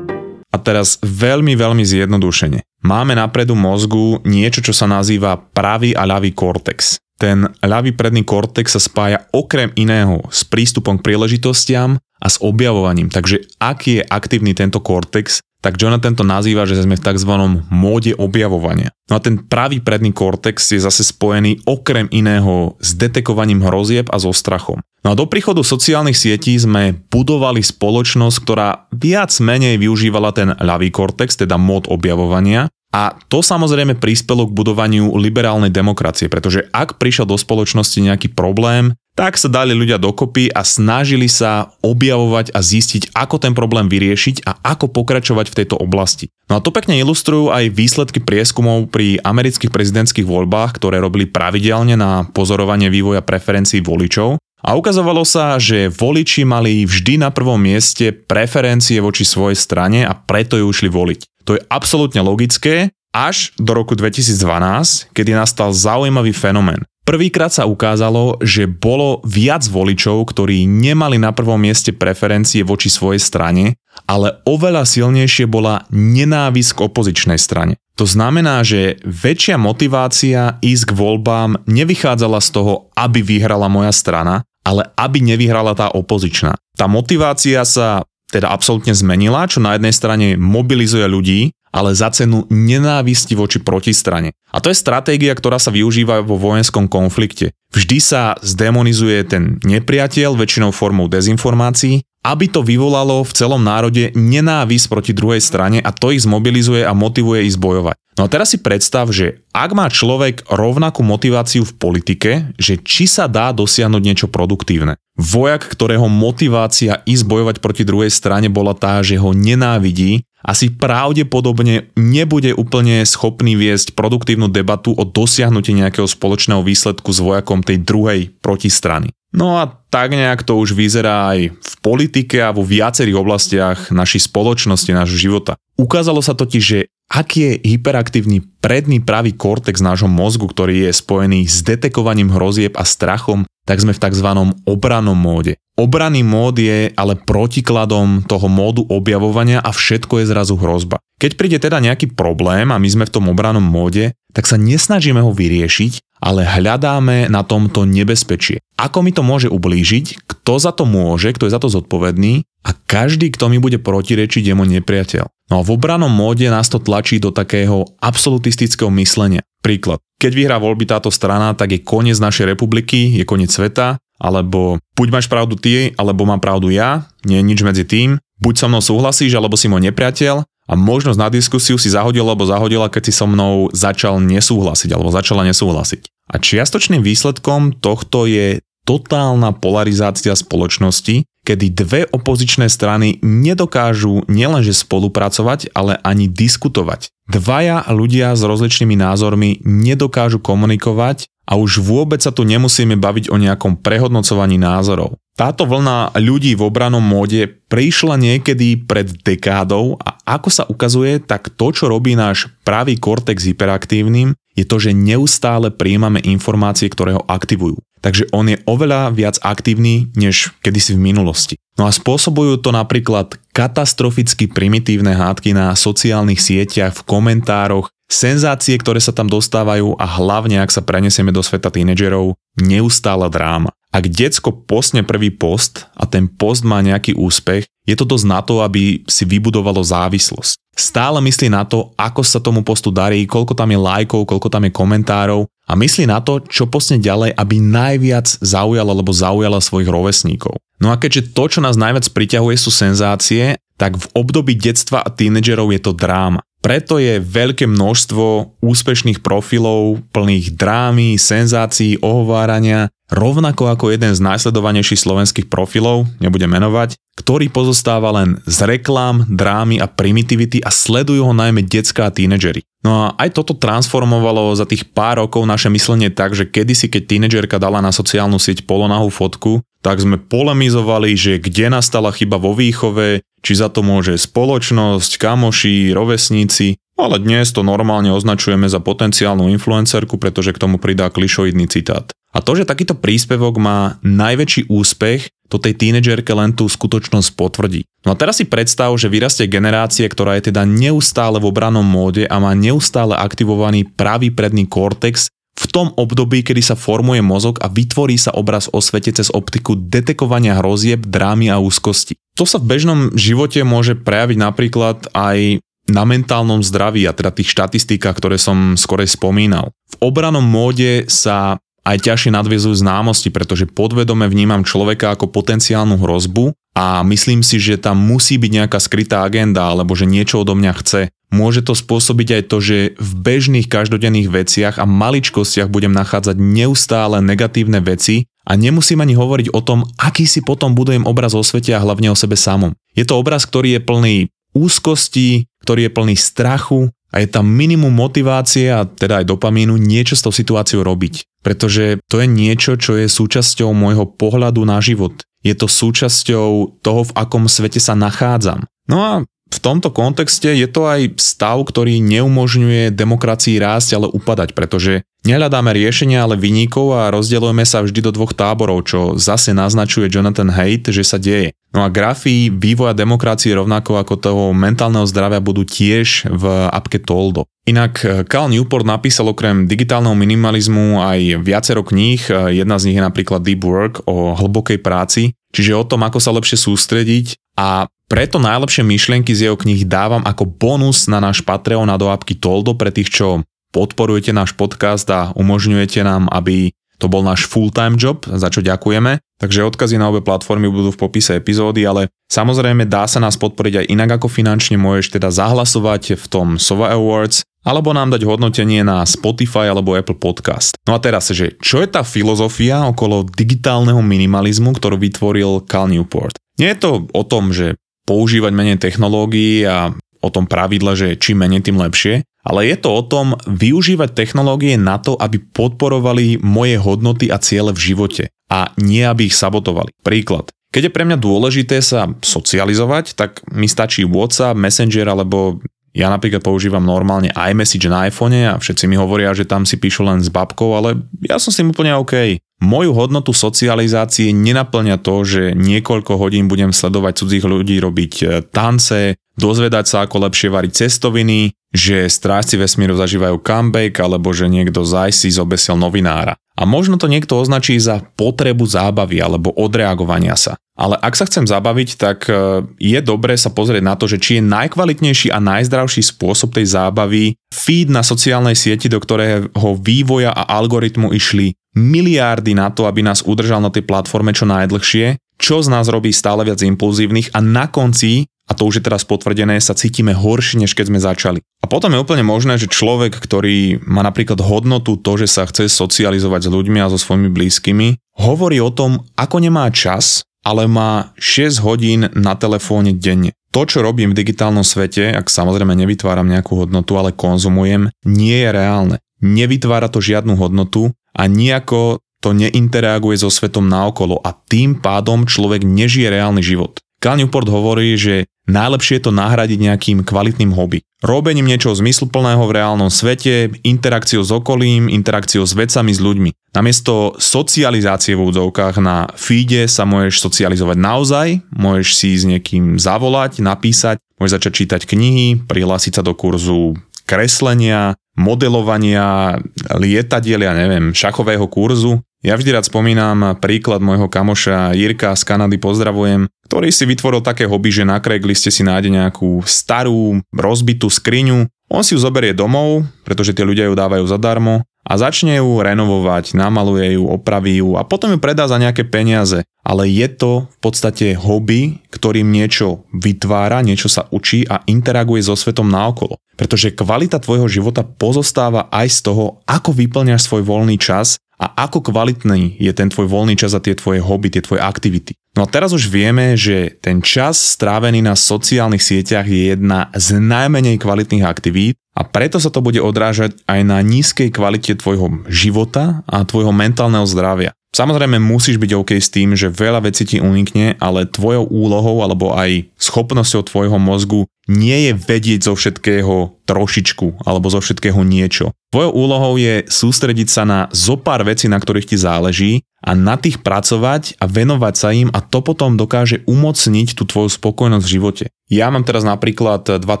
A 0.56 0.64
teraz 0.64 0.96
veľmi, 1.04 1.52
veľmi 1.52 1.84
zjednodušene. 1.84 2.64
Máme 2.80 3.12
napredu 3.12 3.52
mozgu 3.52 4.24
niečo, 4.24 4.64
čo 4.64 4.72
sa 4.72 4.88
nazýva 4.88 5.36
pravý 5.36 5.92
a 5.92 6.08
ľavý 6.08 6.32
kortex. 6.32 6.96
Ten 7.20 7.44
ľavý 7.60 7.92
predný 7.92 8.24
kortex 8.24 8.72
sa 8.72 8.80
spája 8.80 9.28
okrem 9.36 9.68
iného 9.76 10.24
s 10.32 10.48
prístupom 10.48 10.96
k 10.96 11.12
príležitostiam 11.12 12.00
a 12.00 12.26
s 12.32 12.40
objavovaním. 12.40 13.12
Takže 13.12 13.44
aký 13.60 14.00
je 14.00 14.08
aktívny 14.08 14.56
tento 14.56 14.80
kortex, 14.80 15.44
tak 15.66 15.82
Jonathan 15.82 16.14
to 16.14 16.22
nazýva, 16.22 16.62
že 16.62 16.78
sme 16.78 16.94
v 16.94 17.02
tzv. 17.02 17.32
móde 17.74 18.14
objavovania. 18.14 18.94
No 19.10 19.18
a 19.18 19.20
ten 19.20 19.42
pravý 19.42 19.82
predný 19.82 20.14
kortex 20.14 20.62
je 20.70 20.78
zase 20.78 21.02
spojený 21.02 21.66
okrem 21.66 22.06
iného 22.14 22.78
s 22.78 22.94
detekovaním 22.94 23.66
hrozieb 23.66 24.06
a 24.14 24.22
so 24.22 24.30
strachom. 24.30 24.78
No 25.02 25.10
a 25.10 25.18
do 25.18 25.26
príchodu 25.26 25.66
sociálnych 25.66 26.14
sietí 26.14 26.54
sme 26.54 26.94
budovali 27.10 27.66
spoločnosť, 27.66 28.36
ktorá 28.46 28.86
viac 28.94 29.34
menej 29.42 29.82
využívala 29.82 30.30
ten 30.30 30.54
ľavý 30.54 30.94
kortex, 30.94 31.34
teda 31.34 31.58
mód 31.58 31.90
objavovania, 31.90 32.70
A 32.94 33.18
to 33.28 33.42
samozrejme 33.42 33.98
prispelo 33.98 34.46
k 34.46 34.56
budovaniu 34.56 35.14
liberálnej 35.18 35.68
demokracie, 35.68 36.30
pretože 36.30 36.64
ak 36.70 36.96
prišiel 36.96 37.26
do 37.28 37.36
spoločnosti 37.36 37.98
nejaký 37.98 38.32
problém, 38.32 38.94
tak 39.16 39.40
sa 39.40 39.48
dali 39.48 39.72
ľudia 39.72 39.96
dokopy 39.96 40.52
a 40.52 40.60
snažili 40.60 41.24
sa 41.24 41.72
objavovať 41.80 42.52
a 42.52 42.60
zistiť, 42.60 43.16
ako 43.16 43.40
ten 43.40 43.56
problém 43.56 43.88
vyriešiť 43.88 44.44
a 44.44 44.60
ako 44.76 44.92
pokračovať 44.92 45.48
v 45.48 45.56
tejto 45.56 45.76
oblasti. 45.80 46.28
No 46.52 46.60
a 46.60 46.62
to 46.62 46.68
pekne 46.68 47.00
ilustrujú 47.00 47.48
aj 47.48 47.72
výsledky 47.72 48.20
prieskumov 48.20 48.92
pri 48.92 49.16
amerických 49.24 49.72
prezidentských 49.72 50.28
voľbách, 50.28 50.76
ktoré 50.76 51.00
robili 51.00 51.24
pravidelne 51.24 51.96
na 51.96 52.28
pozorovanie 52.28 52.92
vývoja 52.92 53.24
preferencií 53.24 53.80
voličov. 53.80 54.36
A 54.66 54.74
ukazovalo 54.74 55.22
sa, 55.22 55.62
že 55.62 55.86
voliči 55.86 56.42
mali 56.42 56.82
vždy 56.82 57.22
na 57.22 57.30
prvom 57.30 57.54
mieste 57.54 58.10
preferencie 58.10 58.98
voči 58.98 59.22
svojej 59.22 59.54
strane 59.54 60.02
a 60.02 60.10
preto 60.10 60.58
ju 60.58 60.66
išli 60.66 60.90
voliť. 60.90 61.46
To 61.46 61.54
je 61.54 61.62
absolútne 61.70 62.18
logické, 62.26 62.90
až 63.14 63.54
do 63.62 63.72
roku 63.78 63.94
2012, 63.94 65.14
kedy 65.14 65.38
nastal 65.38 65.70
zaujímavý 65.70 66.34
fenomén. 66.34 66.82
Prvýkrát 67.06 67.54
sa 67.54 67.70
ukázalo, 67.70 68.42
že 68.42 68.66
bolo 68.66 69.22
viac 69.22 69.62
voličov, 69.70 70.26
ktorí 70.34 70.66
nemali 70.66 71.22
na 71.22 71.30
prvom 71.30 71.62
mieste 71.62 71.94
preferencie 71.94 72.66
voči 72.66 72.90
svojej 72.90 73.22
strane, 73.22 73.78
ale 74.10 74.42
oveľa 74.42 74.82
silnejšie 74.82 75.46
bola 75.46 75.86
nenávisť 75.94 76.74
k 76.74 76.82
opozičnej 76.82 77.38
strane. 77.38 77.78
To 77.94 78.04
znamená, 78.04 78.66
že 78.66 78.98
väčšia 79.06 79.54
motivácia 79.56 80.58
ísť 80.58 80.90
k 80.90 80.96
voľbám 80.98 81.64
nevychádzala 81.70 82.42
z 82.42 82.48
toho, 82.50 82.90
aby 82.98 83.22
vyhrala 83.22 83.70
moja 83.70 83.94
strana, 83.94 84.42
ale 84.66 84.90
aby 84.98 85.22
nevyhrala 85.22 85.78
tá 85.78 85.94
opozičná. 85.94 86.58
Tá 86.74 86.90
motivácia 86.90 87.62
sa 87.62 88.02
teda 88.26 88.50
absolútne 88.50 88.90
zmenila, 88.90 89.46
čo 89.46 89.62
na 89.62 89.78
jednej 89.78 89.94
strane 89.94 90.26
mobilizuje 90.34 91.06
ľudí, 91.06 91.40
ale 91.70 91.94
za 91.94 92.10
cenu 92.10 92.48
nenávisti 92.50 93.38
voči 93.38 93.62
protistrane. 93.62 94.34
A 94.50 94.58
to 94.58 94.72
je 94.72 94.80
stratégia, 94.80 95.36
ktorá 95.36 95.60
sa 95.60 95.70
využíva 95.70 96.24
vo 96.24 96.40
vojenskom 96.40 96.88
konflikte. 96.90 97.52
Vždy 97.70 97.98
sa 98.00 98.34
zdemonizuje 98.40 99.22
ten 99.28 99.60
nepriateľ, 99.62 100.34
väčšinou 100.34 100.72
formou 100.72 101.06
dezinformácií, 101.06 102.00
aby 102.26 102.50
to 102.50 102.64
vyvolalo 102.64 103.22
v 103.22 103.32
celom 103.36 103.62
národe 103.62 104.10
nenávisť 104.16 104.86
proti 104.90 105.12
druhej 105.14 105.38
strane 105.38 105.78
a 105.78 105.94
to 105.94 106.10
ich 106.10 106.26
zmobilizuje 106.26 106.82
a 106.82 106.96
motivuje 106.96 107.46
ich 107.46 107.54
zbojovať. 107.54 107.94
No 108.16 108.24
a 108.24 108.32
teraz 108.32 108.56
si 108.56 108.58
predstav, 108.64 109.12
že 109.12 109.44
ak 109.52 109.76
má 109.76 109.92
človek 109.92 110.48
rovnakú 110.48 111.04
motiváciu 111.04 111.68
v 111.68 111.76
politike, 111.76 112.30
že 112.56 112.80
či 112.80 113.04
sa 113.04 113.28
dá 113.28 113.52
dosiahnuť 113.52 114.02
niečo 114.02 114.26
produktívne. 114.32 114.96
Vojak, 115.20 115.68
ktorého 115.68 116.08
motivácia 116.08 117.04
ísť 117.04 117.24
bojovať 117.28 117.56
proti 117.60 117.84
druhej 117.84 118.08
strane 118.08 118.48
bola 118.48 118.72
tá, 118.72 119.04
že 119.04 119.20
ho 119.20 119.36
nenávidí, 119.36 120.24
asi 120.46 120.72
pravdepodobne 120.72 121.92
nebude 121.98 122.54
úplne 122.54 123.02
schopný 123.02 123.58
viesť 123.58 123.98
produktívnu 123.98 124.48
debatu 124.48 124.94
o 124.94 125.02
dosiahnutí 125.04 125.74
nejakého 125.74 126.06
spoločného 126.06 126.62
výsledku 126.62 127.10
s 127.10 127.18
vojakom 127.18 127.66
tej 127.66 127.82
druhej 127.82 128.32
protistrany. 128.40 129.10
No 129.34 129.58
a 129.60 129.68
tak 129.90 130.14
nejak 130.14 130.46
to 130.46 130.56
už 130.56 130.72
vyzerá 130.72 131.34
aj 131.34 131.52
v 131.52 131.72
politike 131.84 132.40
a 132.40 132.54
vo 132.54 132.62
viacerých 132.62 133.20
oblastiach 133.20 133.78
našej 133.90 134.30
spoločnosti, 134.30 134.88
nášho 134.94 135.18
života. 135.18 135.58
Ukázalo 135.76 136.22
sa 136.24 136.32
totiž, 136.32 136.62
že 136.62 136.88
aký 137.10 137.38
je 137.40 137.52
hyperaktívny 137.76 138.44
predný 138.60 138.98
pravý 139.02 139.32
kortex 139.32 139.78
nášho 139.78 140.10
mozgu, 140.10 140.50
ktorý 140.50 140.88
je 140.88 140.92
spojený 140.92 141.46
s 141.46 141.62
detekovaním 141.62 142.34
hrozieb 142.34 142.74
a 142.74 142.84
strachom, 142.84 143.46
tak 143.66 143.82
sme 143.82 143.92
v 143.94 144.02
tzv. 144.02 144.28
obranom 144.66 145.18
móde. 145.18 145.58
Obranný 145.76 146.24
mód 146.24 146.56
je 146.56 146.88
ale 146.96 147.20
protikladom 147.20 148.24
toho 148.24 148.48
módu 148.48 148.86
objavovania 148.88 149.60
a 149.60 149.74
všetko 149.74 150.22
je 150.22 150.30
zrazu 150.30 150.56
hrozba. 150.56 150.96
Keď 151.20 151.32
príde 151.36 151.58
teda 151.60 151.82
nejaký 151.84 152.16
problém 152.16 152.72
a 152.72 152.80
my 152.80 152.88
sme 152.88 153.04
v 153.04 153.12
tom 153.12 153.28
obranom 153.28 153.64
móde, 153.64 154.16
tak 154.32 154.48
sa 154.48 154.56
nesnažíme 154.56 155.20
ho 155.20 155.36
vyriešiť, 155.36 156.20
ale 156.20 156.48
hľadáme 156.48 157.28
na 157.28 157.44
tomto 157.44 157.84
nebezpečie. 157.84 158.62
Ako 158.80 159.04
mi 159.04 159.12
to 159.12 159.20
môže 159.20 159.52
ublížiť, 159.52 160.24
kto 160.24 160.52
za 160.56 160.72
to 160.72 160.88
môže, 160.88 161.32
kto 161.36 161.48
je 161.48 161.54
za 161.56 161.60
to 161.60 161.68
zodpovedný 161.68 162.44
a 162.64 162.70
každý, 162.72 163.28
kto 163.32 163.52
mi 163.52 163.60
bude 163.60 163.76
protirečiť, 163.76 164.48
je 164.48 164.54
môj 164.56 164.80
nepriateľ. 164.80 165.28
No 165.46 165.62
a 165.62 165.66
v 165.66 165.78
obranom 165.78 166.10
móde 166.10 166.50
nás 166.50 166.66
to 166.66 166.82
tlačí 166.82 167.22
do 167.22 167.30
takého 167.30 167.86
absolutistického 168.02 168.90
myslenia. 168.98 169.46
Príklad. 169.62 170.02
Keď 170.18 170.32
vyhrá 170.34 170.56
voľby 170.58 170.90
táto 170.90 171.10
strana, 171.12 171.54
tak 171.54 171.74
je 171.74 171.84
koniec 171.86 172.18
našej 172.18 172.50
republiky, 172.50 173.14
je 173.14 173.24
koniec 173.26 173.54
sveta, 173.54 174.00
alebo 174.18 174.80
buď 174.96 175.08
máš 175.12 175.26
pravdu 175.30 175.54
ty, 175.54 175.92
alebo 175.94 176.26
mám 176.26 176.42
pravdu 176.42 176.72
ja, 176.72 177.06
nie 177.22 177.38
je 177.38 177.46
nič 177.46 177.60
medzi 177.62 177.84
tým, 177.86 178.18
buď 178.40 178.54
so 178.58 178.66
mnou 178.66 178.82
súhlasíš, 178.82 179.32
alebo 179.36 179.54
si 179.54 179.70
môj 179.70 179.86
nepriateľ 179.92 180.42
a 180.66 180.74
možnosť 180.74 181.18
na 181.20 181.28
diskusiu 181.30 181.78
si 181.78 181.94
zahodil 181.94 182.26
alebo 182.26 182.42
zahodila, 182.42 182.90
keď 182.90 183.10
si 183.10 183.12
so 183.14 183.30
mnou 183.30 183.70
začal 183.70 184.18
nesúhlasiť 184.18 184.90
alebo 184.90 185.14
začala 185.14 185.46
nesúhlasiť. 185.46 186.10
A 186.26 186.42
čiastočným 186.42 187.06
výsledkom 187.06 187.78
tohto 187.78 188.26
je 188.26 188.58
totálna 188.82 189.54
polarizácia 189.54 190.34
spoločnosti, 190.34 191.26
kedy 191.46 191.66
dve 191.70 192.00
opozičné 192.10 192.66
strany 192.66 193.22
nedokážu 193.22 194.26
nielenže 194.26 194.74
spolupracovať, 194.74 195.70
ale 195.70 196.02
ani 196.02 196.26
diskutovať. 196.26 197.14
Dvaja 197.30 197.86
ľudia 197.94 198.34
s 198.34 198.42
rozličnými 198.42 198.98
názormi 198.98 199.62
nedokážu 199.62 200.42
komunikovať 200.42 201.30
a 201.46 201.54
už 201.54 201.78
vôbec 201.78 202.18
sa 202.18 202.34
tu 202.34 202.42
nemusíme 202.42 202.98
baviť 202.98 203.30
o 203.30 203.38
nejakom 203.38 203.78
prehodnocovaní 203.78 204.58
názorov. 204.58 205.14
Táto 205.38 205.68
vlna 205.68 206.16
ľudí 206.16 206.56
v 206.56 206.64
obranom 206.66 207.04
móde 207.04 207.46
prišla 207.70 208.18
niekedy 208.18 208.88
pred 208.88 209.06
dekádou 209.22 210.00
a 210.00 210.18
ako 210.26 210.48
sa 210.50 210.64
ukazuje, 210.66 211.22
tak 211.22 211.54
to, 211.54 211.70
čo 211.70 211.86
robí 211.86 212.18
náš 212.18 212.50
pravý 212.64 212.98
kortex 212.98 213.46
hyperaktívnym, 213.46 214.34
je 214.56 214.64
to, 214.64 214.80
že 214.80 214.96
neustále 214.96 215.68
príjmame 215.68 216.24
informácie, 216.24 216.88
ktoré 216.88 217.20
ho 217.20 217.22
aktivujú. 217.28 217.76
Takže 218.06 218.30
on 218.30 218.46
je 218.46 218.62
oveľa 218.70 219.10
viac 219.10 219.42
aktívny, 219.42 220.14
než 220.14 220.54
kedysi 220.62 220.94
v 220.94 221.10
minulosti. 221.10 221.58
No 221.74 221.90
a 221.90 221.92
spôsobujú 221.92 222.62
to 222.62 222.70
napríklad 222.70 223.34
katastroficky 223.50 224.46
primitívne 224.46 225.10
hádky 225.10 225.50
na 225.50 225.74
sociálnych 225.74 226.38
sieťach, 226.38 226.94
v 226.94 227.02
komentároch, 227.02 227.90
senzácie, 228.06 228.78
ktoré 228.78 229.02
sa 229.02 229.10
tam 229.10 229.26
dostávajú 229.26 229.98
a 229.98 230.06
hlavne, 230.06 230.62
ak 230.62 230.70
sa 230.70 230.86
prenesieme 230.86 231.34
do 231.34 231.42
sveta 231.42 231.74
tínedžerov, 231.74 232.38
neustála 232.62 233.26
dráma. 233.26 233.74
Ak 233.90 234.06
decko 234.06 234.54
postne 234.54 235.02
prvý 235.02 235.34
post 235.34 235.90
a 235.98 236.06
ten 236.06 236.30
post 236.30 236.62
má 236.62 236.78
nejaký 236.86 237.18
úspech, 237.18 237.66
je 237.86 237.94
to 237.94 238.04
dosť 238.04 238.26
na 238.26 238.42
to, 238.42 238.60
aby 238.60 239.06
si 239.06 239.22
vybudovalo 239.22 239.78
závislosť. 239.80 240.58
Stále 240.76 241.24
myslí 241.24 241.48
na 241.48 241.64
to, 241.64 241.96
ako 241.96 242.20
sa 242.20 242.36
tomu 242.42 242.60
postu 242.60 242.92
darí, 242.92 243.24
koľko 243.24 243.56
tam 243.56 243.72
je 243.72 243.80
lajkov, 243.80 244.28
koľko 244.28 244.48
tam 244.52 244.68
je 244.68 244.76
komentárov 244.76 245.48
a 245.64 245.72
myslí 245.72 246.04
na 246.04 246.20
to, 246.20 246.44
čo 246.44 246.68
postne 246.68 247.00
ďalej, 247.00 247.32
aby 247.32 247.56
najviac 247.62 248.28
zaujala 248.44 248.92
alebo 248.92 249.08
zaujala 249.14 249.64
svojich 249.64 249.88
rovesníkov. 249.88 250.52
No 250.76 250.92
a 250.92 251.00
keďže 251.00 251.32
to, 251.32 251.44
čo 251.48 251.60
nás 251.64 251.80
najviac 251.80 252.12
priťahuje, 252.12 252.60
sú 252.60 252.68
senzácie, 252.68 253.56
tak 253.80 253.96
v 253.96 254.06
období 254.12 254.52
detstva 254.56 255.00
a 255.00 255.08
tínedžerov 255.08 255.72
je 255.72 255.80
to 255.80 255.96
dráma. 255.96 256.44
Preto 256.66 256.98
je 256.98 257.22
veľké 257.22 257.70
množstvo 257.70 258.58
úspešných 258.58 259.22
profilov 259.22 260.02
plných 260.10 260.58
drámy, 260.58 261.14
senzácií, 261.14 261.94
ohovárania, 262.02 262.90
rovnako 263.06 263.70
ako 263.70 263.94
jeden 263.94 264.10
z 264.10 264.18
najsledovanejších 264.18 264.98
slovenských 264.98 265.46
profilov, 265.46 266.10
nebudem 266.18 266.50
menovať, 266.50 266.98
ktorý 267.22 267.54
pozostáva 267.54 268.10
len 268.18 268.42
z 268.50 268.66
reklám, 268.66 269.30
drámy 269.30 269.78
a 269.78 269.86
primitivity 269.86 270.58
a 270.58 270.74
sledujú 270.74 271.30
ho 271.30 271.30
najmä 271.30 271.62
detská 271.62 272.10
a 272.10 272.14
tínedžery. 272.14 272.66
No 272.82 272.90
a 272.98 273.06
aj 273.14 273.38
toto 273.38 273.54
transformovalo 273.54 274.50
za 274.58 274.66
tých 274.66 274.90
pár 274.90 275.22
rokov 275.22 275.46
naše 275.46 275.70
myslenie 275.70 276.10
tak, 276.10 276.34
že 276.34 276.50
kedysi, 276.50 276.90
keď 276.90 277.02
tínedžerka 277.06 277.62
dala 277.62 277.78
na 277.78 277.94
sociálnu 277.94 278.42
sieť 278.42 278.66
polonahú 278.66 279.06
fotku, 279.14 279.62
tak 279.86 280.02
sme 280.02 280.18
polemizovali, 280.18 281.14
že 281.14 281.38
kde 281.38 281.70
nastala 281.70 282.10
chyba 282.10 282.42
vo 282.42 282.58
výchove, 282.58 283.22
či 283.46 283.54
za 283.54 283.70
to 283.70 283.86
môže 283.86 284.18
spoločnosť, 284.18 285.22
kamoši, 285.22 285.94
rovesníci, 285.94 286.82
ale 286.98 287.22
dnes 287.22 287.54
to 287.54 287.62
normálne 287.62 288.10
označujeme 288.10 288.66
za 288.66 288.82
potenciálnu 288.82 289.46
influencerku, 289.54 290.18
pretože 290.18 290.50
k 290.50 290.58
tomu 290.58 290.82
pridá 290.82 291.14
klišoidný 291.14 291.70
citát. 291.70 292.10
A 292.34 292.42
to, 292.42 292.58
že 292.58 292.66
takýto 292.66 292.98
príspevok 292.98 293.62
má 293.62 294.02
najväčší 294.02 294.66
úspech, 294.66 295.30
to 295.46 295.62
tej 295.62 295.78
tínedžerke 295.78 296.34
len 296.34 296.58
tú 296.58 296.66
skutočnosť 296.66 297.38
potvrdí. 297.38 297.86
No 298.02 298.12
a 298.12 298.18
teraz 298.18 298.42
si 298.42 298.50
predstav, 298.50 298.90
že 298.98 299.06
vyrastie 299.06 299.46
generácia, 299.46 300.10
ktorá 300.10 300.34
je 300.34 300.50
teda 300.50 300.66
neustále 300.66 301.38
v 301.38 301.46
obranom 301.46 301.86
móde 301.86 302.26
a 302.26 302.42
má 302.42 302.50
neustále 302.50 303.14
aktivovaný 303.14 303.86
pravý 303.86 304.34
predný 304.34 304.66
kortex, 304.66 305.30
v 305.56 305.64
tom 305.72 305.88
období, 305.96 306.44
kedy 306.44 306.60
sa 306.60 306.76
formuje 306.76 307.24
mozog 307.24 307.56
a 307.64 307.72
vytvorí 307.72 308.20
sa 308.20 308.28
obraz 308.36 308.68
o 308.68 308.84
svete 308.84 309.08
cez 309.08 309.32
optiku 309.32 309.72
detekovania 309.72 310.60
hrozieb, 310.60 311.08
drámy 311.08 311.48
a 311.48 311.56
úzkosti. 311.56 312.12
To 312.36 312.44
sa 312.44 312.60
v 312.60 312.68
bežnom 312.76 313.16
živote 313.16 313.64
môže 313.64 313.96
prejaviť 313.96 314.38
napríklad 314.38 315.08
aj 315.16 315.64
na 315.88 316.02
mentálnom 316.04 316.60
zdraví 316.60 317.08
a 317.08 317.16
teda 317.16 317.32
tých 317.32 317.56
štatistikách, 317.56 318.12
ktoré 318.18 318.36
som 318.36 318.76
skore 318.76 319.08
spomínal. 319.08 319.72
V 319.96 320.12
obranom 320.12 320.44
móde 320.44 321.08
sa 321.08 321.56
aj 321.86 322.02
ťažšie 322.02 322.34
nadviezujú 322.34 322.82
známosti, 322.82 323.30
pretože 323.30 323.70
podvedome 323.70 324.26
vnímam 324.26 324.66
človeka 324.66 325.14
ako 325.14 325.30
potenciálnu 325.30 325.94
hrozbu 325.94 326.50
a 326.74 327.06
myslím 327.06 327.46
si, 327.46 327.62
že 327.62 327.78
tam 327.78 328.02
musí 328.02 328.36
byť 328.36 328.50
nejaká 328.50 328.78
skrytá 328.82 329.22
agenda 329.22 329.70
alebo 329.70 329.94
že 329.94 330.10
niečo 330.10 330.42
odo 330.42 330.58
mňa 330.58 330.72
chce. 330.82 331.00
Môže 331.30 331.62
to 331.62 331.78
spôsobiť 331.78 332.28
aj 332.38 332.42
to, 332.50 332.58
že 332.58 332.78
v 332.98 333.10
bežných 333.22 333.70
každodenných 333.70 334.28
veciach 334.30 334.82
a 334.82 334.86
maličkostiach 334.86 335.70
budem 335.70 335.94
nachádzať 335.94 336.36
neustále 336.38 337.22
negatívne 337.22 337.78
veci 337.78 338.26
a 338.46 338.54
nemusím 338.54 339.02
ani 339.02 339.18
hovoriť 339.18 339.50
o 339.50 339.60
tom, 339.60 339.82
aký 339.98 340.24
si 340.24 340.40
potom 340.40 340.78
budujem 340.78 341.02
obraz 341.02 341.34
o 341.34 341.42
svete 341.42 341.74
a 341.74 341.82
hlavne 341.82 342.14
o 342.14 342.16
sebe 342.16 342.38
samom. 342.38 342.72
Je 342.94 343.02
to 343.02 343.18
obraz, 343.18 343.42
ktorý 343.42 343.76
je 343.76 343.80
plný 343.82 344.16
úzkosti, 344.54 345.50
ktorý 345.66 345.90
je 345.90 345.92
plný 345.92 346.14
strachu 346.14 346.88
a 347.10 347.20
je 347.20 347.28
tam 347.28 347.50
minimum 347.50 347.90
motivácie 347.90 348.70
a 348.70 348.86
teda 348.86 349.20
aj 349.20 349.28
dopamínu 349.28 349.76
niečo 349.76 350.14
s 350.14 350.24
tou 350.24 350.32
situáciou 350.32 350.86
robiť. 350.86 351.26
Pretože 351.42 351.98
to 352.06 352.22
je 352.22 352.26
niečo, 352.30 352.78
čo 352.78 352.96
je 352.96 353.10
súčasťou 353.10 353.74
môjho 353.74 354.06
pohľadu 354.06 354.62
na 354.62 354.78
život. 354.78 355.26
Je 355.42 355.54
to 355.54 355.70
súčasťou 355.70 356.80
toho, 356.82 357.00
v 357.06 357.14
akom 357.14 357.46
svete 357.46 357.78
sa 357.78 357.94
nachádzam. 357.94 358.66
No 358.90 358.98
a 359.02 359.12
v 359.46 359.58
tomto 359.62 359.94
kontexte 359.94 360.50
je 360.50 360.66
to 360.66 360.90
aj 360.90 361.22
stav, 361.22 361.62
ktorý 361.62 362.02
neumožňuje 362.02 362.90
demokracii 362.90 363.62
rásť, 363.62 363.88
ale 363.94 364.06
upadať, 364.10 364.58
pretože 364.58 365.06
nehľadáme 365.22 365.70
riešenia, 365.70 366.26
ale 366.26 366.34
vyníkov 366.34 366.98
a 366.98 367.14
rozdeľujeme 367.14 367.62
sa 367.62 367.82
vždy 367.82 368.00
do 368.02 368.10
dvoch 368.10 368.34
táborov, 368.34 368.82
čo 368.90 369.14
zase 369.14 369.54
naznačuje 369.54 370.10
Jonathan 370.10 370.50
Haidt, 370.50 370.90
že 370.90 371.06
sa 371.06 371.22
deje. 371.22 371.54
No 371.70 371.86
a 371.86 371.92
grafy 371.92 372.50
vývoja 372.50 372.96
demokracie 372.96 373.54
rovnako 373.54 374.02
ako 374.02 374.14
toho 374.18 374.44
mentálneho 374.50 375.06
zdravia 375.06 375.38
budú 375.38 375.62
tiež 375.62 376.26
v 376.26 376.44
apke 376.72 376.98
Toldo. 376.98 377.46
Inak 377.66 378.02
Cal 378.30 378.50
Newport 378.50 378.86
napísal 378.86 379.30
okrem 379.30 379.66
digitálneho 379.66 380.14
minimalizmu 380.14 381.02
aj 381.02 381.42
viacero 381.42 381.82
kníh, 381.86 382.22
jedna 382.50 382.78
z 382.78 382.90
nich 382.90 382.98
je 382.98 383.04
napríklad 383.04 383.42
Deep 383.42 383.62
Work 383.62 384.06
o 384.06 384.38
hlbokej 384.38 384.78
práci, 384.78 385.34
čiže 385.50 385.74
o 385.74 385.86
tom, 385.86 386.06
ako 386.06 386.22
sa 386.22 386.30
lepšie 386.34 386.58
sústrediť 386.58 387.58
a 387.58 387.90
preto 388.06 388.38
najlepšie 388.38 388.86
myšlienky 388.86 389.34
z 389.34 389.50
jeho 389.50 389.58
knih 389.58 389.86
dávam 389.86 390.22
ako 390.22 390.46
bonus 390.46 391.10
na 391.10 391.18
náš 391.18 391.42
Patreon 391.42 391.90
a 391.90 391.98
do 391.98 392.10
apky 392.10 392.38
Toldo 392.38 392.78
pre 392.78 392.94
tých, 392.94 393.10
čo 393.10 393.42
podporujete 393.74 394.30
náš 394.30 394.54
podcast 394.54 395.06
a 395.10 395.34
umožňujete 395.34 396.00
nám, 396.06 396.30
aby 396.30 396.70
to 396.96 397.12
bol 397.12 397.20
náš 397.20 397.44
full-time 397.44 398.00
job, 398.00 398.24
za 398.24 398.48
čo 398.48 398.64
ďakujeme. 398.64 399.20
Takže 399.36 399.68
odkazy 399.68 400.00
na 400.00 400.08
obe 400.08 400.24
platformy 400.24 400.72
budú 400.72 400.96
v 400.96 401.00
popise 401.04 401.36
epizódy, 401.36 401.84
ale 401.84 402.08
samozrejme 402.32 402.88
dá 402.88 403.04
sa 403.04 403.20
nás 403.20 403.36
podporiť 403.36 403.84
aj 403.84 403.90
inak 403.92 404.10
ako 404.16 404.32
finančne, 404.32 404.80
môžeš 404.80 405.20
teda 405.20 405.28
zahlasovať 405.28 406.16
v 406.16 406.26
tom 406.32 406.48
Sova 406.56 406.96
Awards, 406.96 407.44
alebo 407.68 407.92
nám 407.92 408.16
dať 408.16 408.24
hodnotenie 408.24 408.80
na 408.80 409.04
Spotify 409.04 409.68
alebo 409.68 409.92
Apple 409.92 410.16
Podcast. 410.16 410.80
No 410.88 410.96
a 410.96 411.02
teraz, 411.02 411.28
že 411.28 411.58
čo 411.60 411.84
je 411.84 411.88
tá 411.90 412.00
filozofia 412.00 412.88
okolo 412.88 413.28
digitálneho 413.28 414.00
minimalizmu, 414.00 414.72
ktorú 414.72 414.96
vytvoril 414.96 415.68
Cal 415.68 415.92
Newport? 415.92 416.40
Nie 416.56 416.72
je 416.72 416.80
to 416.80 416.90
o 417.12 417.22
tom, 417.28 417.52
že 417.52 417.76
používať 418.06 418.52
menej 418.54 418.78
technológií 418.78 419.66
a 419.66 419.92
o 420.22 420.28
tom 420.32 420.48
pravidle, 420.48 420.96
že 420.96 421.18
čím 421.20 421.44
menej, 421.44 421.66
tým 421.66 421.78
lepšie, 421.78 422.24
ale 422.46 422.70
je 422.70 422.76
to 422.78 422.90
o 422.94 423.02
tom 423.02 423.34
využívať 423.46 424.14
technológie 424.14 424.78
na 424.78 425.02
to, 425.02 425.18
aby 425.18 425.42
podporovali 425.42 426.38
moje 426.40 426.78
hodnoty 426.78 427.26
a 427.28 427.42
ciele 427.42 427.74
v 427.74 427.92
živote 427.92 428.24
a 428.46 428.70
nie 428.78 429.02
aby 429.02 429.26
ich 429.26 429.36
sabotovali. 429.36 429.90
Príklad. 430.06 430.54
Keď 430.70 430.90
je 430.90 430.94
pre 430.94 431.06
mňa 431.06 431.18
dôležité 431.18 431.82
sa 431.82 432.10
socializovať, 432.22 433.18
tak 433.18 433.42
mi 433.50 433.66
stačí 433.66 434.06
WhatsApp, 434.06 434.58
Messenger 434.58 435.06
alebo 435.10 435.62
ja 435.96 436.12
napríklad 436.12 436.44
používam 436.44 436.84
normálne 436.84 437.32
iMessage 437.32 437.88
na 437.88 438.04
iPhone 438.04 438.36
a 438.44 438.60
všetci 438.60 438.84
mi 438.84 439.00
hovoria, 439.00 439.32
že 439.32 439.48
tam 439.48 439.64
si 439.64 439.80
píšu 439.80 440.04
len 440.04 440.20
s 440.20 440.28
babkou, 440.28 440.76
ale 440.76 441.00
ja 441.24 441.40
som 441.40 441.48
s 441.48 441.56
tým 441.56 441.72
úplne 441.72 441.96
OK. 441.96 442.36
Moju 442.56 442.96
hodnotu 442.96 443.36
socializácie 443.36 444.32
nenaplňa 444.32 444.96
to, 445.04 445.16
že 445.28 445.42
niekoľko 445.52 446.16
hodín 446.16 446.48
budem 446.48 446.72
sledovať 446.72 447.20
cudzích 447.20 447.44
ľudí 447.44 447.76
robiť 447.84 448.12
e, 448.16 448.24
tance, 448.48 449.20
dozvedať 449.36 449.84
sa, 449.92 450.08
ako 450.08 450.24
lepšie 450.24 450.48
variť 450.48 450.88
cestoviny, 450.88 451.52
že 451.76 452.08
strážci 452.08 452.56
vesmíru 452.56 452.96
zažívajú 452.96 453.44
comeback 453.44 454.00
alebo 454.00 454.32
že 454.32 454.48
niekto 454.48 454.88
zajsi 454.88 455.28
zobesil 455.28 455.76
novinára. 455.76 456.40
A 456.56 456.64
možno 456.64 456.96
to 456.96 457.12
niekto 457.12 457.36
označí 457.36 457.76
za 457.76 458.00
potrebu 458.16 458.64
zábavy 458.64 459.20
alebo 459.20 459.52
odreagovania 459.52 460.40
sa. 460.40 460.56
Ale 460.72 460.96
ak 460.96 461.12
sa 461.12 461.28
chcem 461.28 461.44
zabaviť, 461.44 462.00
tak 462.00 462.24
e, 462.24 462.64
je 462.80 463.00
dobré 463.04 463.36
sa 463.36 463.52
pozrieť 463.52 463.84
na 463.84 464.00
to, 464.00 464.08
že 464.08 464.16
či 464.16 464.40
je 464.40 464.48
najkvalitnejší 464.48 465.28
a 465.28 465.44
najzdravší 465.44 466.00
spôsob 466.00 466.56
tej 466.56 466.72
zábavy 466.72 467.36
feed 467.52 467.92
na 467.92 468.00
sociálnej 468.00 468.56
sieti, 468.56 468.88
do 468.88 468.96
ktorého 468.96 469.76
vývoja 469.76 470.32
a 470.32 470.48
algoritmu 470.56 471.12
išli 471.12 471.52
miliárdy 471.76 472.56
na 472.56 472.72
to, 472.72 472.88
aby 472.88 473.04
nás 473.04 473.20
udržal 473.22 473.60
na 473.60 473.68
tej 473.68 473.84
platforme 473.84 474.32
čo 474.32 474.48
najdlhšie, 474.48 475.20
čo 475.36 475.60
z 475.60 475.68
nás 475.68 475.92
robí 475.92 476.10
stále 476.10 476.42
viac 476.48 476.64
impulzívnych 476.64 477.36
a 477.36 477.44
na 477.44 477.68
konci 477.68 478.24
a 478.46 478.54
to 478.54 478.62
už 478.70 478.78
je 478.78 478.86
teraz 478.86 479.02
potvrdené, 479.02 479.58
sa 479.58 479.74
cítime 479.74 480.14
horšie, 480.14 480.62
než 480.62 480.72
keď 480.78 480.86
sme 480.86 481.00
začali. 481.02 481.38
A 481.42 481.66
potom 481.66 481.90
je 481.90 481.98
úplne 481.98 482.22
možné, 482.22 482.62
že 482.62 482.70
človek, 482.70 483.18
ktorý 483.18 483.82
má 483.82 484.06
napríklad 484.06 484.38
hodnotu 484.38 484.94
to, 484.94 485.18
že 485.18 485.26
sa 485.26 485.50
chce 485.50 485.66
socializovať 485.66 486.46
s 486.46 486.52
ľuďmi 486.54 486.78
a 486.78 486.86
so 486.86 486.94
svojimi 486.94 487.26
blízkymi, 487.26 487.98
hovorí 488.22 488.62
o 488.62 488.70
tom, 488.70 489.02
ako 489.18 489.42
nemá 489.42 489.66
čas, 489.74 490.22
ale 490.46 490.70
má 490.70 491.10
6 491.18 491.58
hodín 491.66 492.06
na 492.14 492.38
telefóne 492.38 492.94
denne. 492.94 493.34
To, 493.50 493.66
čo 493.66 493.82
robím 493.82 494.14
v 494.14 494.22
digitálnom 494.22 494.62
svete, 494.62 495.10
ak 495.10 495.26
samozrejme 495.26 495.74
nevytváram 495.74 496.30
nejakú 496.30 496.54
hodnotu, 496.54 496.94
ale 496.94 497.10
konzumujem, 497.10 497.90
nie 498.06 498.36
je 498.46 498.50
reálne. 498.54 498.96
Nevytvára 499.18 499.90
to 499.90 499.98
žiadnu 499.98 500.38
hodnotu 500.38 500.94
a 501.16 501.24
nejako 501.24 502.04
to 502.20 502.36
neinteraguje 502.36 503.16
so 503.20 503.32
svetom 503.32 503.68
naokolo 503.68 504.20
a 504.20 504.36
tým 504.36 504.76
pádom 504.76 505.24
človek 505.24 505.64
nežije 505.64 506.12
reálny 506.12 506.44
život. 506.44 506.80
Cal 506.96 507.20
Newport 507.20 507.46
hovorí, 507.46 507.92
že 507.94 508.24
najlepšie 508.48 508.98
je 508.98 509.04
to 509.06 509.12
nahradiť 509.12 509.58
nejakým 509.60 509.98
kvalitným 510.00 510.56
hobby. 510.56 510.80
Robením 511.04 511.44
niečoho 511.44 511.76
zmysluplného 511.76 512.40
v 512.40 512.54
reálnom 512.56 512.88
svete, 512.88 513.52
interakciou 513.62 514.24
s 514.24 514.32
okolím, 514.32 514.88
interakciou 514.88 515.44
s 515.44 515.52
vecami, 515.52 515.92
s 515.92 516.00
ľuďmi. 516.00 516.30
Namiesto 516.56 517.12
socializácie 517.20 518.16
v 518.16 518.24
údzovkách 518.32 518.80
na 518.80 519.12
feede 519.12 519.68
sa 519.68 519.84
môžeš 519.84 520.24
socializovať 520.24 520.76
naozaj, 520.80 521.28
môžeš 521.52 521.90
si 521.92 522.10
s 522.16 522.24
niekým 522.24 522.80
zavolať, 522.80 523.44
napísať, 523.44 524.00
môžeš 524.16 524.40
začať 524.40 524.52
čítať 524.64 524.80
knihy, 524.88 525.44
prihlásiť 525.44 526.00
sa 526.00 526.02
do 526.02 526.16
kurzu 526.16 526.80
kreslenia, 527.04 527.94
modelovania, 528.16 529.38
lietadiel, 529.76 530.42
ja 530.42 530.56
neviem, 530.56 530.96
šachového 530.96 531.44
kurzu. 531.46 532.00
Ja 532.24 532.34
vždy 532.34 532.56
rád 532.56 532.66
spomínam 532.66 533.38
príklad 533.38 533.84
môjho 533.84 534.10
kamoša 534.10 534.74
Jirka 534.74 535.14
z 535.14 535.22
Kanady, 535.22 535.60
pozdravujem, 535.62 536.26
ktorý 536.48 536.68
si 536.74 536.88
vytvoril 536.88 537.22
také 537.22 537.46
hobby, 537.46 537.70
že 537.70 537.86
na 537.86 538.02
Craigsliste 538.02 538.50
si 538.50 538.66
nájde 538.66 538.90
nejakú 538.90 539.44
starú, 539.46 540.18
rozbitú 540.34 540.90
skriňu, 540.90 541.46
on 541.66 541.82
si 541.82 541.98
ju 541.98 542.00
zoberie 542.02 542.30
domov, 542.30 542.86
pretože 543.02 543.34
tie 543.34 543.42
ľudia 543.42 543.66
ju 543.66 543.74
dávajú 543.74 544.06
zadarmo 544.06 544.62
a 544.86 544.92
začne 544.94 545.42
ju 545.42 545.58
renovovať, 545.58 546.38
namaluje 546.38 546.94
ju, 546.94 547.10
opraví 547.10 547.58
ju 547.58 547.74
a 547.74 547.82
potom 547.82 548.14
ju 548.14 548.18
predá 548.22 548.46
za 548.46 548.54
nejaké 548.62 548.86
peniaze. 548.86 549.42
Ale 549.66 549.90
je 549.90 550.06
to 550.06 550.46
v 550.46 550.58
podstate 550.62 551.18
hobby, 551.18 551.82
ktorým 551.90 552.30
niečo 552.30 552.86
vytvára, 552.94 553.66
niečo 553.66 553.90
sa 553.90 554.06
učí 554.14 554.46
a 554.46 554.62
interaguje 554.70 555.26
so 555.26 555.34
svetom 555.34 555.66
naokolo. 555.66 556.22
Pretože 556.38 556.70
kvalita 556.70 557.18
tvojho 557.18 557.50
života 557.50 557.82
pozostáva 557.82 558.70
aj 558.70 558.86
z 558.94 558.98
toho, 559.10 559.42
ako 559.50 559.74
vyplňaš 559.74 560.30
svoj 560.30 560.46
voľný 560.46 560.78
čas 560.78 561.18
a 561.36 561.66
ako 561.66 561.82
kvalitný 561.82 562.54
je 562.62 562.70
ten 562.70 562.86
tvoj 562.86 563.10
voľný 563.10 563.34
čas 563.34 563.58
a 563.58 563.60
tie 563.60 563.74
tvoje 563.74 563.98
hobby, 563.98 564.30
tie 564.30 564.40
tvoje 564.40 564.62
aktivity. 564.62 565.18
No 565.36 565.44
a 565.44 565.52
teraz 565.52 565.76
už 565.76 565.92
vieme, 565.92 566.32
že 566.32 566.80
ten 566.80 567.04
čas 567.04 567.36
strávený 567.36 568.00
na 568.00 568.16
sociálnych 568.16 568.80
sieťach 568.80 569.28
je 569.28 569.52
jedna 569.52 569.92
z 569.92 570.16
najmenej 570.16 570.80
kvalitných 570.80 571.28
aktivít 571.28 571.76
a 571.92 572.08
preto 572.08 572.40
sa 572.40 572.48
to 572.48 572.64
bude 572.64 572.80
odrážať 572.80 573.36
aj 573.44 573.60
na 573.60 573.84
nízkej 573.84 574.32
kvalite 574.32 574.72
tvojho 574.80 575.28
života 575.28 576.00
a 576.08 576.24
tvojho 576.24 576.56
mentálneho 576.56 577.04
zdravia. 577.04 577.52
Samozrejme 577.76 578.16
musíš 578.16 578.56
byť 578.56 578.72
OK 578.72 578.96
s 578.96 579.12
tým, 579.12 579.36
že 579.36 579.52
veľa 579.52 579.84
vecí 579.84 580.08
ti 580.08 580.16
unikne, 580.16 580.80
ale 580.80 581.04
tvojou 581.04 581.44
úlohou 581.44 582.00
alebo 582.00 582.32
aj 582.32 582.72
schopnosťou 582.80 583.44
tvojho 583.44 583.76
mozgu 583.76 584.24
nie 584.48 584.88
je 584.88 584.92
vedieť 584.96 585.44
zo 585.44 585.52
všetkého 585.52 586.40
trošičku 586.48 587.28
alebo 587.28 587.52
zo 587.52 587.60
všetkého 587.60 588.00
niečo. 588.00 588.56
Tvojou 588.72 588.96
úlohou 588.96 589.36
je 589.36 589.68
sústrediť 589.68 590.28
sa 590.32 590.48
na 590.48 590.60
zo 590.72 590.96
pár 590.96 591.20
vecí, 591.28 591.52
na 591.52 591.60
ktorých 591.60 591.92
ti 591.92 592.00
záleží 592.00 592.64
a 592.80 592.96
na 592.96 593.20
tých 593.20 593.44
pracovať 593.44 594.16
a 594.16 594.24
venovať 594.24 594.74
sa 594.80 594.88
im 594.96 595.12
a 595.12 595.20
to 595.20 595.44
potom 595.44 595.76
dokáže 595.76 596.24
umocniť 596.24 596.96
tú 596.96 597.04
tvoju 597.04 597.28
spokojnosť 597.28 597.84
v 597.84 597.92
živote. 597.92 598.24
Ja 598.48 598.72
mám 598.72 598.88
teraz 598.88 599.04
napríklad 599.04 599.84
dva 599.84 600.00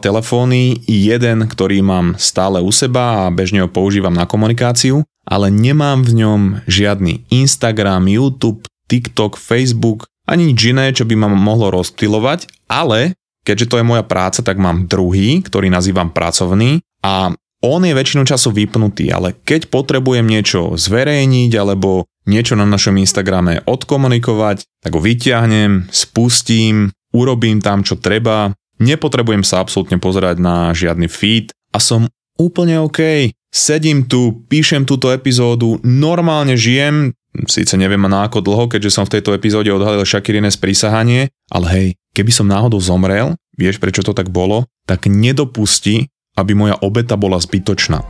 telefóny, 0.00 0.80
jeden, 0.88 1.44
ktorý 1.44 1.84
mám 1.84 2.16
stále 2.16 2.64
u 2.64 2.72
seba 2.72 3.26
a 3.26 3.34
bežne 3.34 3.66
ho 3.66 3.68
používam 3.68 4.16
na 4.16 4.24
komunikáciu 4.24 5.04
ale 5.26 5.50
nemám 5.50 6.06
v 6.06 6.22
ňom 6.22 6.40
žiadny 6.70 7.26
Instagram, 7.34 8.06
YouTube, 8.06 8.64
TikTok, 8.86 9.34
Facebook, 9.34 10.06
ani 10.26 10.54
nič 10.54 10.60
iné, 10.70 10.94
čo 10.94 11.06
by 11.06 11.14
ma 11.18 11.28
mohlo 11.30 11.74
rozptilovať, 11.74 12.46
ale 12.70 13.18
keďže 13.46 13.66
to 13.70 13.78
je 13.78 13.86
moja 13.86 14.02
práca, 14.06 14.42
tak 14.42 14.58
mám 14.58 14.90
druhý, 14.90 15.42
ktorý 15.42 15.70
nazývam 15.70 16.10
pracovný 16.10 16.82
a 17.02 17.34
on 17.64 17.82
je 17.82 17.94
väčšinu 17.96 18.22
času 18.28 18.52
vypnutý, 18.52 19.10
ale 19.10 19.34
keď 19.42 19.72
potrebujem 19.72 20.26
niečo 20.26 20.78
zverejniť 20.78 21.52
alebo 21.56 22.06
niečo 22.28 22.58
na 22.58 22.66
našom 22.66 22.98
Instagrame 23.00 23.62
odkomunikovať, 23.64 24.66
tak 24.82 24.92
ho 24.92 25.00
vyťahnem, 25.00 25.88
spustím, 25.88 26.90
urobím 27.14 27.62
tam, 27.62 27.86
čo 27.86 27.96
treba, 27.96 28.52
nepotrebujem 28.82 29.46
sa 29.46 29.62
absolútne 29.62 29.96
pozerať 29.96 30.36
na 30.36 30.74
žiadny 30.76 31.08
feed 31.08 31.54
a 31.72 31.78
som 31.80 32.10
úplne 32.36 32.80
OK. 32.80 33.32
Sedím 33.52 34.04
tu, 34.04 34.44
píšem 34.52 34.84
túto 34.84 35.08
epizódu, 35.08 35.80
normálne 35.80 36.60
žijem, 36.60 37.16
síce 37.48 37.76
neviem 37.80 38.00
na 38.04 38.28
ako 38.28 38.44
dlho, 38.44 38.64
keďže 38.68 38.92
som 38.92 39.04
v 39.08 39.16
tejto 39.16 39.32
epizóde 39.32 39.72
odhalil 39.72 40.04
Shakirines 40.04 40.60
prísahanie, 40.60 41.32
ale 41.48 41.66
hej, 41.72 41.86
keby 42.12 42.32
som 42.32 42.44
náhodou 42.44 42.76
zomrel, 42.76 43.32
vieš 43.56 43.80
prečo 43.80 44.04
to 44.04 44.12
tak 44.12 44.28
bolo, 44.28 44.68
tak 44.84 45.08
nedopusti, 45.08 46.12
aby 46.36 46.52
moja 46.52 46.76
obeta 46.84 47.16
bola 47.16 47.40
zbytočná. 47.40 48.04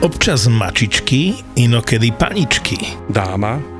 Občas 0.00 0.48
mačičky, 0.48 1.36
inokedy 1.60 2.08
paničky. 2.16 2.96
Dáma 3.12 3.79